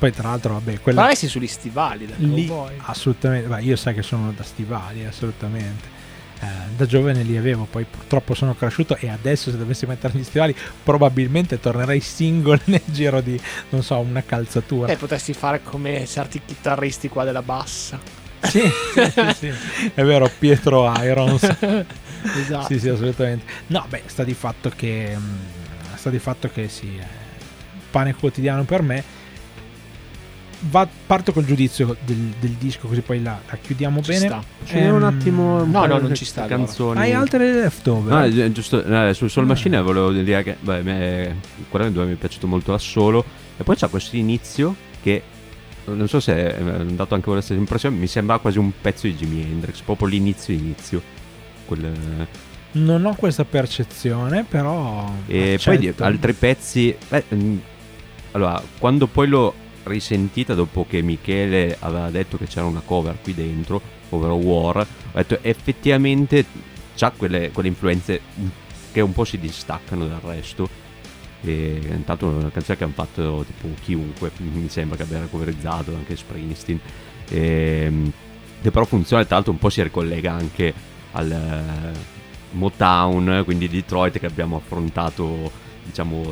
[0.00, 1.02] poi tra l'altro, vabbè, quella...
[1.02, 2.74] Però sei sugli stivali da lì cowboy.
[2.86, 5.98] assolutamente beh, io sai che sono da stivali assolutamente
[6.42, 10.24] Eh, da giovane li avevo poi purtroppo sono cresciuto e adesso se dovessi mettere gli
[10.24, 13.38] stivali probabilmente tornerei single nel giro di
[13.68, 18.00] non so una calzatura Eh, potresti fare come certi chitarristi qua della bassa.
[18.40, 18.62] sì,
[18.94, 19.52] sì, sì, sì.
[19.92, 21.42] è vero Pietro Irons
[22.40, 22.66] Esatto.
[22.68, 25.38] sì sì assolutamente no beh sta di fatto che mm,
[25.94, 27.06] sta di fatto che sì è
[27.90, 29.04] pane quotidiano per me
[30.68, 34.44] Va- parto col giudizio del, del disco così poi la, la chiudiamo Ci bene sta.
[34.64, 35.62] Ce n'è un Ehm, attimo.
[35.62, 36.56] un no, no, di non ci sta, allora.
[36.58, 36.98] Canzoni.
[37.00, 38.12] Hai altre leftover?
[38.12, 39.48] No, eh, giusto, eh, su Soul Ah.
[39.48, 41.36] Machine volevo dire che beh, me,
[41.90, 43.24] due mi è piaciuto molto l'assolo
[43.56, 45.22] e poi c'è questo inizio che
[45.86, 49.06] non so se è dato anche voi la stessa impressione, mi sembra quasi un pezzo
[49.06, 51.02] di Jimi Hendrix, proprio l'inizio inizio.
[51.64, 51.90] Quel,
[52.72, 55.10] Non ho questa percezione, però.
[55.26, 55.94] E accetto.
[55.96, 56.94] poi altri pezzi.
[57.08, 57.56] beh, mm,
[58.32, 59.54] allora, quando poi l'ho
[59.84, 64.86] risentita dopo che Michele aveva detto che c'era una cover qui dentro, ovvero War, ho
[65.12, 66.44] detto effettivamente
[66.96, 68.20] c'ha quelle, quelle influenze
[68.92, 70.88] che un po' si distaccano dal resto.
[71.42, 75.94] E intanto è una canzone che hanno fatto tipo chiunque, mi sembra che abbia coverizzato
[75.94, 76.80] anche Springsteen.
[77.28, 78.12] E,
[78.60, 80.74] che però funziona, tra l'altro un po' si ricollega anche
[81.12, 81.98] al eh,
[82.52, 86.22] Motown, quindi Detroit che abbiamo affrontato diciamo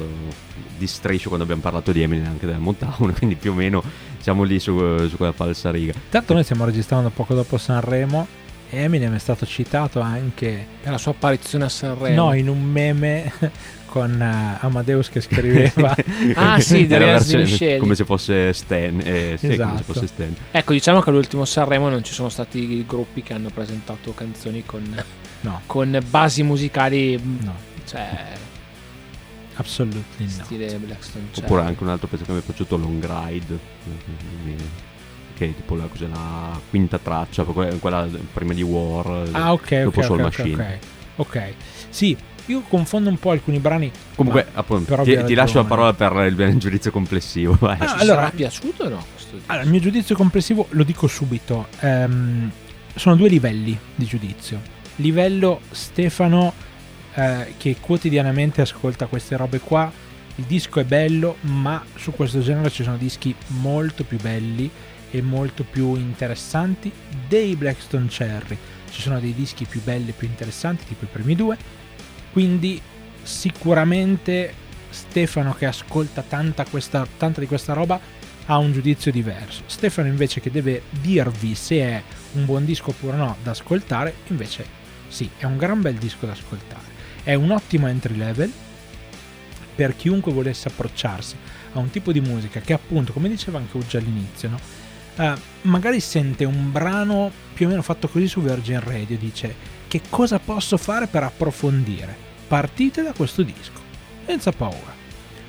[0.78, 3.82] di striscio quando abbiamo parlato di Eminem anche del Motown, quindi più o meno
[4.20, 4.76] siamo lì su,
[5.08, 5.92] su quella falsa riga.
[6.10, 8.26] Tanto noi stiamo registrando poco dopo Sanremo.
[8.70, 12.24] e Eminem è stato citato anche Per la sua apparizione a Sanremo.
[12.26, 13.32] no, in un meme
[13.86, 15.94] con eh, Amadeus che scriveva.
[16.34, 19.76] Ah, sì, versione- come se fosse Stan, eh, sì, come Esatto.
[19.78, 20.34] se fosse Stan.
[20.50, 25.02] Ecco, diciamo che all'ultimo Sanremo non ci sono stati gruppi che hanno presentato canzoni con,
[25.40, 27.54] No, con basi musicali, no,
[27.86, 28.08] cioè,
[29.58, 30.28] assolutely no.
[30.44, 31.26] stile Blackstone.
[31.32, 33.58] Cioè, Oppure anche un altro pezzo che mi è piaciuto, Long Ride,
[35.36, 39.82] che è tipo la, cos'è, la quinta traccia, que- quella prima di War, Ah, ok,
[39.82, 40.80] dopo ok, Soul ok, Machine.
[41.16, 41.52] ok, ok.
[41.90, 43.90] Sì, io confondo un po' alcuni brani.
[44.16, 47.56] Comunque, appunto, però ti, ti lascio la parola per il giudizio complessivo.
[47.60, 49.04] Ah, ci allora- sarà piaciuto o no?
[49.46, 51.66] Allora, il mio giudizio complessivo lo dico subito.
[51.80, 52.50] Ehm,
[52.94, 54.60] sono due livelli di giudizio.
[54.96, 56.52] Livello Stefano
[57.18, 59.90] eh, che quotidianamente ascolta queste robe qua.
[60.36, 64.70] Il disco è bello, ma su questo genere ci sono dischi molto più belli
[65.10, 66.92] e molto più interessanti
[67.26, 68.56] dei Blackstone Cherry.
[68.88, 71.56] Ci sono dei dischi più belli e più interessanti, tipo i primi due.
[72.30, 72.80] Quindi
[73.22, 78.00] sicuramente Stefano che ascolta tanta, questa, tanta di questa roba
[78.46, 79.62] ha un giudizio diverso.
[79.66, 82.02] Stefano invece che deve dirvi se è
[82.34, 84.64] un buon disco oppure no da ascoltare, invece
[85.08, 86.87] sì, è un gran bel disco da ascoltare.
[87.28, 88.50] È un ottimo entry level
[89.74, 91.36] per chiunque volesse approcciarsi
[91.74, 94.58] a un tipo di musica che appunto, come diceva anche Uggia all'inizio, no?
[95.14, 99.54] Eh, magari sente un brano più o meno fatto così su Virgin Radio, dice
[99.88, 102.16] che cosa posso fare per approfondire?
[102.48, 103.82] Partite da questo disco,
[104.24, 104.94] senza paura.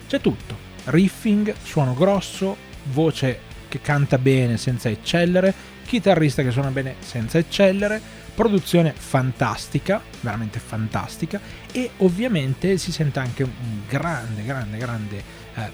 [0.05, 2.57] C'è tutto, riffing, suono grosso,
[2.91, 5.53] voce che canta bene senza eccellere,
[5.85, 8.01] chitarrista che suona bene senza eccellere,
[8.39, 11.41] produzione fantastica, veramente fantastica
[11.73, 15.23] e ovviamente si sente anche un grande, grande, grande
[15.55, 15.69] eh,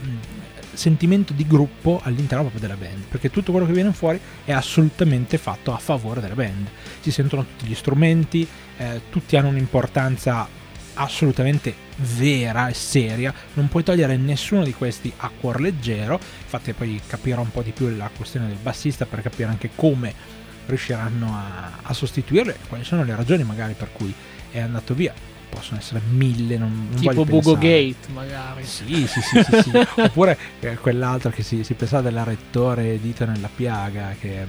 [0.74, 5.38] sentimento di gruppo all'interno proprio della band, perché tutto quello che viene fuori è assolutamente
[5.38, 6.68] fatto a favore della band.
[7.01, 8.47] Si sentono tutti gli strumenti,
[8.78, 10.47] eh, tutti hanno un'importanza
[10.95, 11.72] assolutamente
[12.18, 17.41] vera e seria, non puoi togliere nessuno di questi a cuor leggero, infatti poi capirò
[17.41, 21.93] un po' di più la questione del bassista per capire anche come riusciranno a, a
[21.93, 24.13] sostituirlo e quali sono le ragioni magari per cui
[24.51, 25.13] è andato via.
[25.49, 27.53] Possono essere mille, non, non tipo Bugo.
[27.53, 28.66] Gate, magari.
[28.66, 29.72] Sì, sì, sì, sì, sì.
[30.01, 34.45] Oppure eh, quell'altro che si, si pensava della rettore Dito nella piaga, che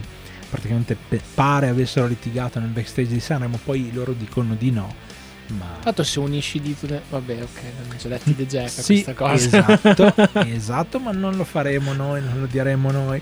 [0.49, 0.97] praticamente
[1.35, 4.95] pare avessero litigato nel backstage di Sanremo, poi loro dicono di no.
[5.49, 7.03] Ma Tanto se unisci di tutte...
[7.09, 9.35] Vabbè, ok, non c'è letti di Jack sì, questa cosa.
[9.35, 10.15] esatto,
[10.47, 13.21] esatto, ma non lo faremo noi, non lo diremo noi.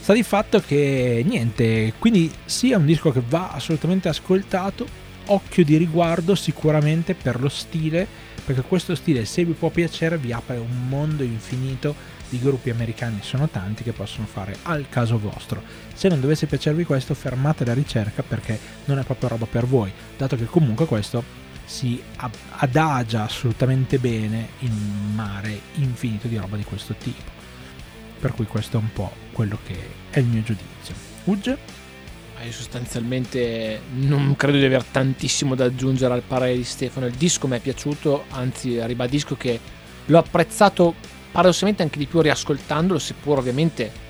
[0.00, 4.86] Sta di fatto che niente, quindi sì, è un disco che va assolutamente ascoltato.
[5.26, 8.06] Occhio di riguardo sicuramente per lo stile,
[8.44, 11.94] perché questo stile, se vi può piacere, vi apre un mondo infinito
[12.30, 15.62] di gruppi americani, sono tanti che possono fare al caso vostro.
[15.94, 19.92] Se non dovesse piacervi questo, fermate la ricerca perché non è proprio roba per voi,
[20.16, 21.22] dato che comunque questo
[21.66, 22.02] si
[22.56, 27.39] adagia assolutamente bene in un mare infinito di roba di questo tipo.
[28.20, 29.76] Per cui questo è un po' quello che
[30.10, 30.94] è il mio giudizio.
[31.24, 31.58] Ugge?
[32.36, 37.06] Ma Io sostanzialmente non credo di aver tantissimo da aggiungere al parere di Stefano.
[37.06, 39.58] Il disco mi è piaciuto, anzi ribadisco che
[40.04, 40.94] l'ho apprezzato
[41.32, 44.08] paradossalmente anche di più riascoltandolo, seppur ovviamente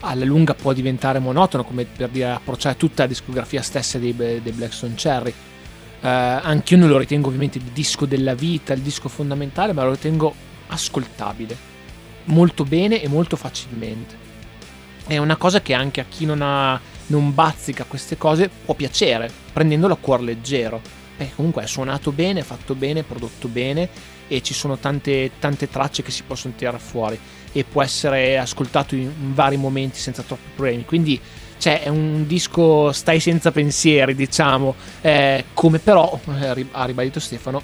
[0.00, 4.52] alla lunga può diventare monotono, come per dire approcciare tutta la discografia stessa dei, dei
[4.52, 5.32] Blackstone Cherry.
[6.00, 9.84] Eh, anche io non lo ritengo ovviamente il disco della vita, il disco fondamentale, ma
[9.84, 10.34] lo ritengo
[10.68, 11.56] ascoltabile,
[12.28, 14.26] molto bene e molto facilmente.
[15.06, 19.30] È una cosa che anche a chi non, ha, non bazzica queste cose può piacere,
[19.52, 20.80] prendendolo a cuor leggero.
[21.16, 23.88] Perché comunque è suonato bene, fatto bene, prodotto bene
[24.28, 27.18] e ci sono tante, tante tracce che si possono tirare fuori
[27.50, 30.84] e può essere ascoltato in, in vari momenti senza troppi problemi.
[30.84, 31.20] Quindi
[31.58, 37.60] cioè, è un disco stai senza pensieri, diciamo, eh, come però eh, ha ribadito Stefano,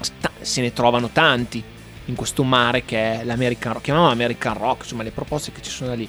[0.00, 1.64] sta- se ne trovano tanti
[2.06, 5.70] in questo mare che è l'American Rock, chiamiamolo American Rock, insomma le proposte che ci
[5.70, 6.08] sono da lì.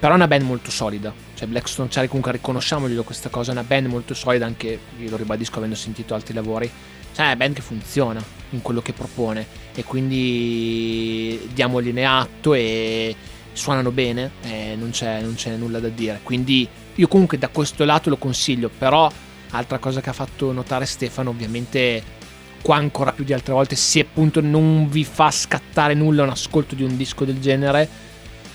[0.00, 1.12] però è una band molto solida.
[1.34, 3.50] Cioè, Blackstone Cherry, comunque, riconosciamoglielo questa cosa.
[3.50, 6.70] È una band molto solida, anche io lo ribadisco avendo sentito altri lavori.
[7.12, 9.46] Cioè, è una band che funziona in quello che propone.
[9.74, 13.14] E quindi diamogliene atto e
[13.52, 14.30] suonano bene.
[14.42, 16.20] E non c'è, non c'è nulla da dire.
[16.22, 18.70] Quindi, io comunque da questo lato lo consiglio.
[18.70, 19.10] Però,
[19.50, 22.18] altra cosa che ha fatto notare Stefano, ovviamente.
[22.62, 26.74] Qua ancora più di altre volte, se appunto non vi fa scattare nulla un ascolto
[26.74, 27.88] di un disco del genere,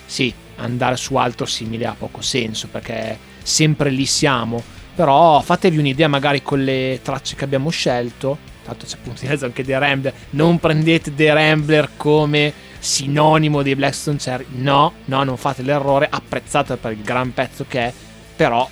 [0.06, 4.62] sì, andare su altro simile ha poco senso perché sempre lì siamo.
[4.95, 8.38] Però fatevi un'idea magari con le tracce che abbiamo scelto.
[8.64, 10.14] Tanto c'è appunto in mezzo anche dei Rambler.
[10.32, 14.45] Non prendete dei Rambler come sinonimo dei Blackstone Cherry.
[14.51, 16.08] No, no, non fate l'errore.
[16.10, 17.93] Apprezzate per il gran pezzo che è.
[18.38, 18.68] Però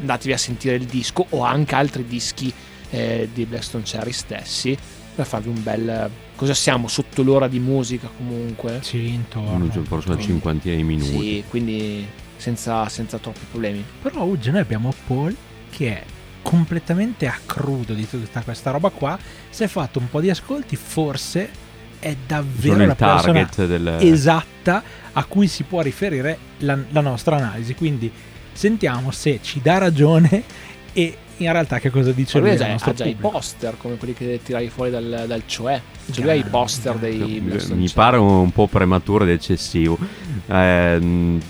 [0.00, 2.52] andatevi a sentire il disco o anche altri dischi
[2.90, 4.76] eh, di Blackstone Cherry stessi
[5.14, 8.78] per farvi un bel cosa siamo sotto l'ora di musica comunque.
[8.82, 9.68] Sì intorno.
[9.82, 11.10] Forse una cinquantina di minuti.
[11.10, 13.84] Sì quindi senza, senza troppi problemi.
[14.00, 15.34] Però oggi noi abbiamo Paul
[15.70, 16.04] che è
[16.42, 19.18] completamente a crudo di tutta questa roba qua.
[19.50, 21.66] Si è fatto un po' di ascolti forse
[21.98, 23.96] è davvero la persona del...
[24.00, 24.82] esatta
[25.12, 27.74] a cui si può riferire la, la nostra analisi.
[27.74, 28.10] Quindi
[28.52, 30.44] sentiamo se ci dà ragione
[30.92, 32.48] e in realtà che cosa dice lui?
[32.48, 35.80] lui ha già, ha già i poster come quelli che tiravi fuori dal, dal cioè.
[36.10, 39.98] Cioè lui ha i poster dei Mi, mi pare un po' prematuro ed eccessivo.
[40.46, 40.98] Eh,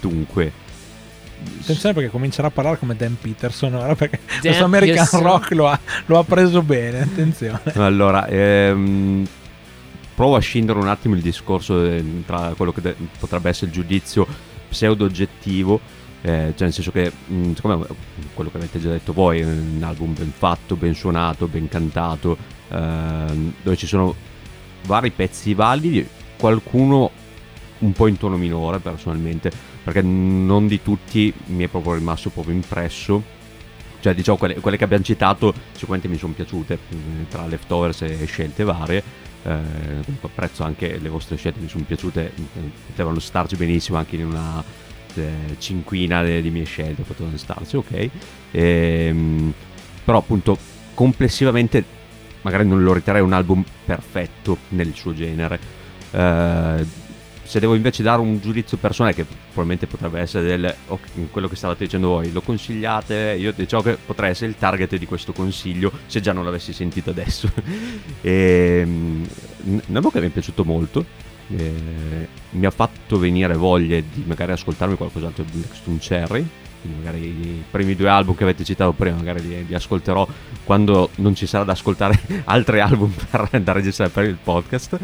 [0.00, 0.52] dunque.
[1.60, 5.22] Attenzione perché comincerà a parlare come Dan Peterson ora perché Dan questo American Peterson.
[5.22, 7.60] Rock lo ha, lo ha, preso bene, attenzione.
[7.74, 9.26] Allora, ehm,
[10.14, 13.72] provo a scindere un attimo il discorso eh, tra quello che de- potrebbe essere il
[13.72, 14.26] giudizio
[14.68, 15.80] pseudo-oggettivo
[16.22, 17.86] eh, cioè nel senso che mh, secondo me
[18.34, 22.36] quello che avete già detto voi è un album ben fatto, ben suonato, ben cantato
[22.68, 24.14] ehm, dove ci sono
[24.86, 26.06] vari pezzi validi
[26.36, 27.10] qualcuno
[27.78, 29.50] un po' in tono minore personalmente
[29.84, 33.36] perché non di tutti mi è proprio rimasto proprio impresso.
[34.00, 36.78] Cioè diciamo quelle, quelle che abbiamo citato sicuramente mi sono piaciute
[37.28, 39.02] tra leftovers e scelte varie.
[39.44, 39.56] Eh,
[40.20, 42.32] apprezzo anche le vostre scelte mi sono piaciute
[42.86, 44.62] potevano starci benissimo anche in una
[45.18, 48.10] eh, cinquina di mie scelte potevano starci, ok.
[48.52, 49.52] Ehm,
[50.04, 50.56] però appunto
[50.94, 51.96] complessivamente
[52.42, 55.58] magari non lo riterrei un album perfetto nel suo genere.
[56.10, 57.06] Eh,
[57.48, 61.56] se devo invece dare un giudizio personale che probabilmente potrebbe essere del, okay, quello che
[61.56, 65.90] stavate dicendo voi, lo consigliate, io diciamo che potrei essere il target di questo consiglio
[66.06, 67.50] se già non l'avessi sentito adesso.
[68.20, 71.06] e, un album che mi è piaciuto molto,
[71.56, 76.46] eh, mi ha fatto venire voglia di magari ascoltarmi qualcos'altro di Blackstone Cherry
[76.80, 80.26] quindi magari i primi due album che avete citato prima magari li, li ascolterò
[80.64, 84.98] quando non ci sarà da ascoltare altri album per, da registrare per il podcast.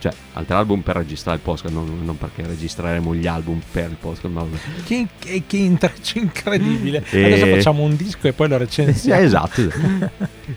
[0.00, 3.96] Cioè altri album per registrare il podcast non, non perché registreremo gli album per il
[3.98, 4.46] podcast ma...
[4.84, 7.04] che, che, che intreccio incredibile.
[7.10, 7.24] E...
[7.24, 9.20] adesso facciamo un disco e poi lo recensiamo.
[9.20, 9.60] Esatto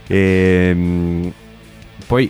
[0.05, 1.33] e, ehm,
[2.05, 2.29] poi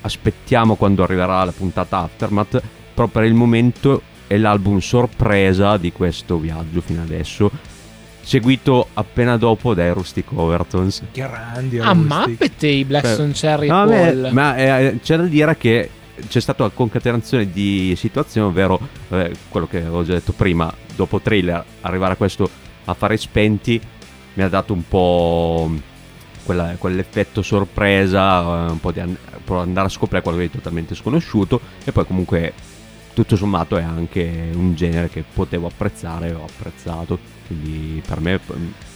[0.00, 2.62] aspettiamo quando arriverà la puntata Aftermath,
[2.94, 7.50] però per il momento è l'album sorpresa di questo viaggio fino adesso,
[8.20, 11.02] seguito appena dopo dai Rustic Overtons.
[11.12, 14.28] Grandi Ah, mappete i Blackstone Cherry no, Paul.
[14.32, 15.90] Ma eh, c'è da dire che
[16.26, 18.78] c'è stata una concatenazione di situazioni, ovvero
[19.10, 22.50] eh, quello che avevo già detto prima, dopo trailer arrivare a questo
[22.84, 23.80] affari spenti
[24.34, 25.70] mi ha dato un po'
[26.48, 29.16] quella, quell'effetto sorpresa, eh, un po' di an-
[29.48, 32.54] andare a scoprire qualcosa di totalmente sconosciuto e poi comunque
[33.12, 38.34] tutto sommato è anche un genere che potevo apprezzare e ho apprezzato, quindi per me
[38.34, 38.38] è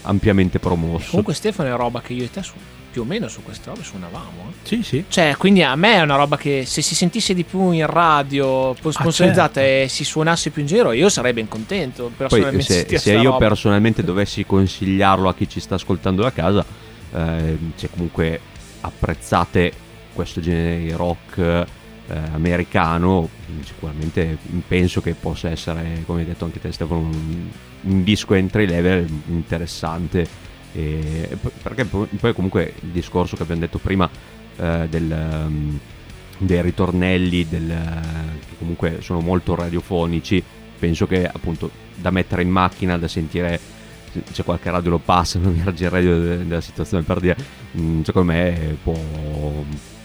[0.03, 1.11] ampiamente promosso.
[1.11, 2.55] Comunque Stefano è roba che io e te su,
[2.91, 4.49] più o meno su queste robe suonavamo.
[4.49, 4.67] Eh?
[4.67, 5.05] Sì, sì.
[5.07, 8.71] Cioè, quindi a me è una roba che se si sentisse di più in radio,
[8.71, 9.85] ah, sponsorizzata ah, certo.
[9.85, 12.11] e si suonasse più in giro, io sarei ben contento.
[12.17, 13.47] Poi, se, se io roba.
[13.49, 16.65] personalmente dovessi consigliarlo a chi ci sta ascoltando da casa,
[17.13, 18.41] eh, se comunque
[18.81, 19.73] apprezzate
[20.13, 21.67] questo genere di rock eh,
[22.33, 23.29] americano,
[23.63, 24.37] sicuramente
[24.67, 27.49] penso che possa essere, come hai detto anche te Stefano, un,
[27.83, 30.51] un disco entry level interessante.
[30.75, 34.09] E, perché poi comunque il discorso che abbiamo detto prima
[34.57, 35.79] eh, del, um,
[36.39, 37.69] dei ritornelli del,
[38.49, 40.43] che comunque sono molto radiofonici
[40.83, 43.61] penso che appunto da mettere in macchina da sentire
[44.33, 47.37] c'è qualche radio lo passa, non mi il radio della situazione per dire,
[47.79, 48.95] mm, secondo me può,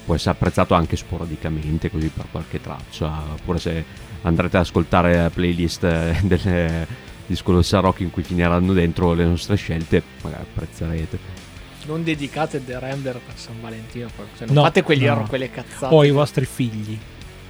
[0.06, 3.84] può, essere apprezzato anche sporadicamente, così per qualche traccia, oppure se
[4.22, 6.88] andrete ad ascoltare la playlist eh, del
[7.26, 11.46] disco rock in cui finiranno dentro le nostre scelte, magari apprezzerete.
[11.86, 15.26] Non dedicate The Render per San Valentino, cioè non no, fate quegli no.
[15.28, 15.94] quelle cazzate.
[15.94, 16.98] O i vostri figli.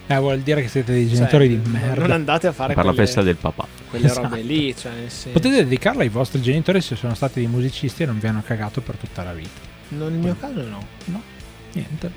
[0.09, 2.01] Eh, vuol dire che siete dei genitori Cioè, di merda.
[2.01, 3.67] Non andate a fare per la quelle, festa del papà.
[3.89, 4.29] quelle Esatto.
[4.29, 4.75] robe lì.
[4.75, 8.27] Cioè, senso, Potete dedicarla ai vostri genitori se sono stati dei musicisti e non vi
[8.27, 9.59] hanno cagato per tutta la vita.
[9.89, 10.85] Non nel mio caso no.
[11.05, 11.21] No,
[11.73, 12.11] niente.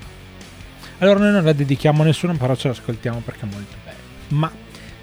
[0.99, 3.97] Allora noi non la dedichiamo a nessuno, però ce l'ascoltiamo perché è molto bello.
[4.29, 4.51] Ma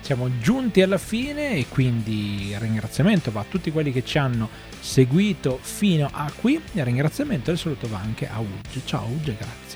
[0.01, 4.49] siamo giunti alla fine e quindi il ringraziamento va a tutti quelli che ci hanno
[4.81, 6.59] seguito fino a qui.
[6.73, 8.81] Il ringraziamento e il saluto va anche a Uge.
[8.87, 9.68] Ciao Uge, grazie.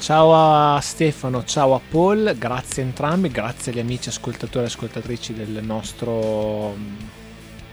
[0.00, 0.32] Ciao
[0.76, 5.58] a Stefano, ciao a Paul, grazie a entrambi, grazie agli amici ascoltatori e ascoltatrici del
[5.62, 6.96] nostro mm,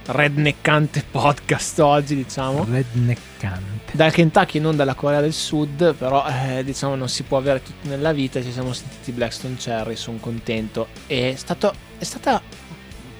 [0.07, 2.65] redneckante podcast oggi, diciamo.
[2.67, 3.95] Redneckante.
[3.95, 7.87] Dal Kentucky, non dalla Corea del Sud, però eh, diciamo non si può avere tutto
[7.87, 10.87] nella vita, ci siamo sentiti Blackstone Cherry, sono contento.
[11.05, 12.41] È, stato, è stata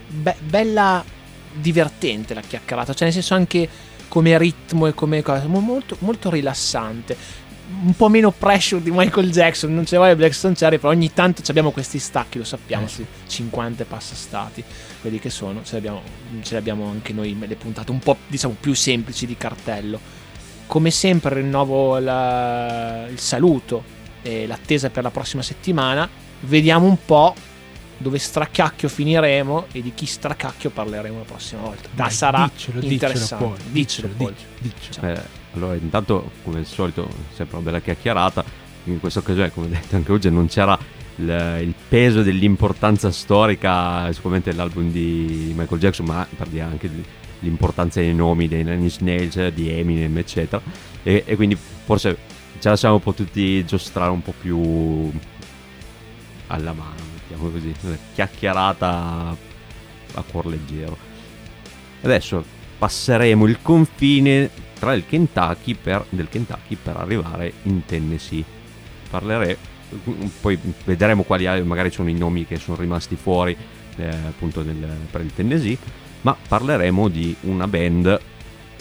[0.07, 1.01] be- bella,
[1.53, 3.69] divertente la chiacchierata, cioè nel senso anche
[4.07, 7.43] come ritmo e come cosa, mo- molto, molto rilassante.
[7.67, 11.41] Un po' meno pressure di Michael Jackson, non ce vuole Blackstone Cherry, però ogni tanto
[11.41, 13.05] ci abbiamo questi stacchi, lo sappiamo, Eh sì.
[13.25, 14.63] sì, 50 e passa stati,
[15.01, 16.01] quelli che sono, ce li abbiamo,
[16.43, 19.99] ce li abbiamo anche noi, le puntate un po' diciamo più semplici di cartello.
[20.67, 23.83] Come sempre rinnovo la- il saluto
[24.21, 26.07] e l'attesa per la prossima settimana.
[26.41, 27.33] Vediamo un po'
[27.97, 31.87] dove stracacchio finiremo e di chi stracacchio parleremo la prossima volta.
[31.93, 33.43] Ma Dai, sarà diccelo, diccelo, interessante.
[33.43, 34.33] Paul, Diccelo, Paul.
[34.33, 34.49] diccelo,
[35.07, 35.43] diccelo.
[35.55, 38.43] Allora, intanto, come al solito, sempre una bella chiacchierata.
[38.85, 40.77] In questa occasione, come detto anche oggi, non c'era
[41.15, 46.89] il, il peso dell'importanza storica, sicuramente dell'album di Michael Jackson, ma per dire anche
[47.39, 50.61] l'importanza dei nomi dei Nine Inch Nails, di Eminem, eccetera.
[51.01, 52.17] E, e quindi forse
[52.59, 55.11] ce la siamo potuti giostrare un po' più
[56.47, 59.35] alla mano, mettiamo così, una chiacchierata
[60.13, 60.97] a cuor leggero.
[62.01, 62.43] Adesso
[62.77, 64.49] passeremo il confine
[64.85, 68.43] tra il Kentucky per, del Kentucky per arrivare in Tennessee.
[69.09, 69.57] Parlerei,
[70.39, 73.57] poi vedremo quali al- magari sono i nomi che sono rimasti fuori
[73.97, 75.75] eh, appunto del- per il Tennessee,
[76.21, 78.19] ma parleremo di una band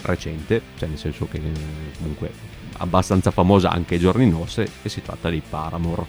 [0.03, 1.51] recente, cioè nel senso che eh,
[1.97, 2.31] comunque
[2.77, 6.05] abbastanza famosa anche ai giorni nostri, e si tratta di Paramore.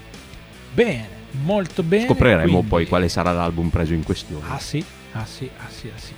[0.75, 1.09] Bene,
[1.43, 2.05] molto bene.
[2.05, 4.45] Scopriremo quindi- poi quale sarà l'album preso in questione.
[4.47, 6.13] Ah sì, ah sì, ah sì, ah sì.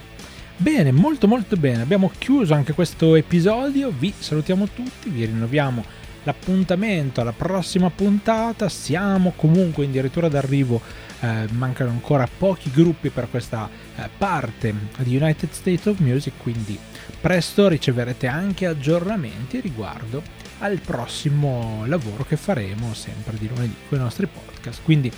[0.60, 1.82] Bene, molto molto bene.
[1.82, 3.92] Abbiamo chiuso anche questo episodio.
[3.96, 5.84] Vi salutiamo tutti, vi rinnoviamo
[6.24, 8.68] l'appuntamento alla prossima puntata.
[8.68, 10.80] Siamo comunque addirittura d'arrivo.
[11.20, 16.76] eh, mancano ancora pochi gruppi per questa eh, parte di United States of Music, quindi
[17.20, 20.22] presto riceverete anche aggiornamenti riguardo
[20.58, 24.80] al prossimo lavoro che faremo sempre di lunedì con i nostri podcast.
[24.82, 25.10] Quindi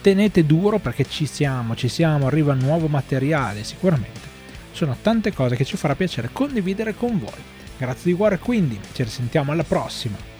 [0.00, 4.23] tenete duro perché ci siamo, ci siamo, arriva nuovo materiale sicuramente.
[4.74, 7.42] Sono tante cose che ci farà piacere condividere con voi.
[7.78, 10.33] Grazie di cuore quindi, ci risentiamo alla prossima.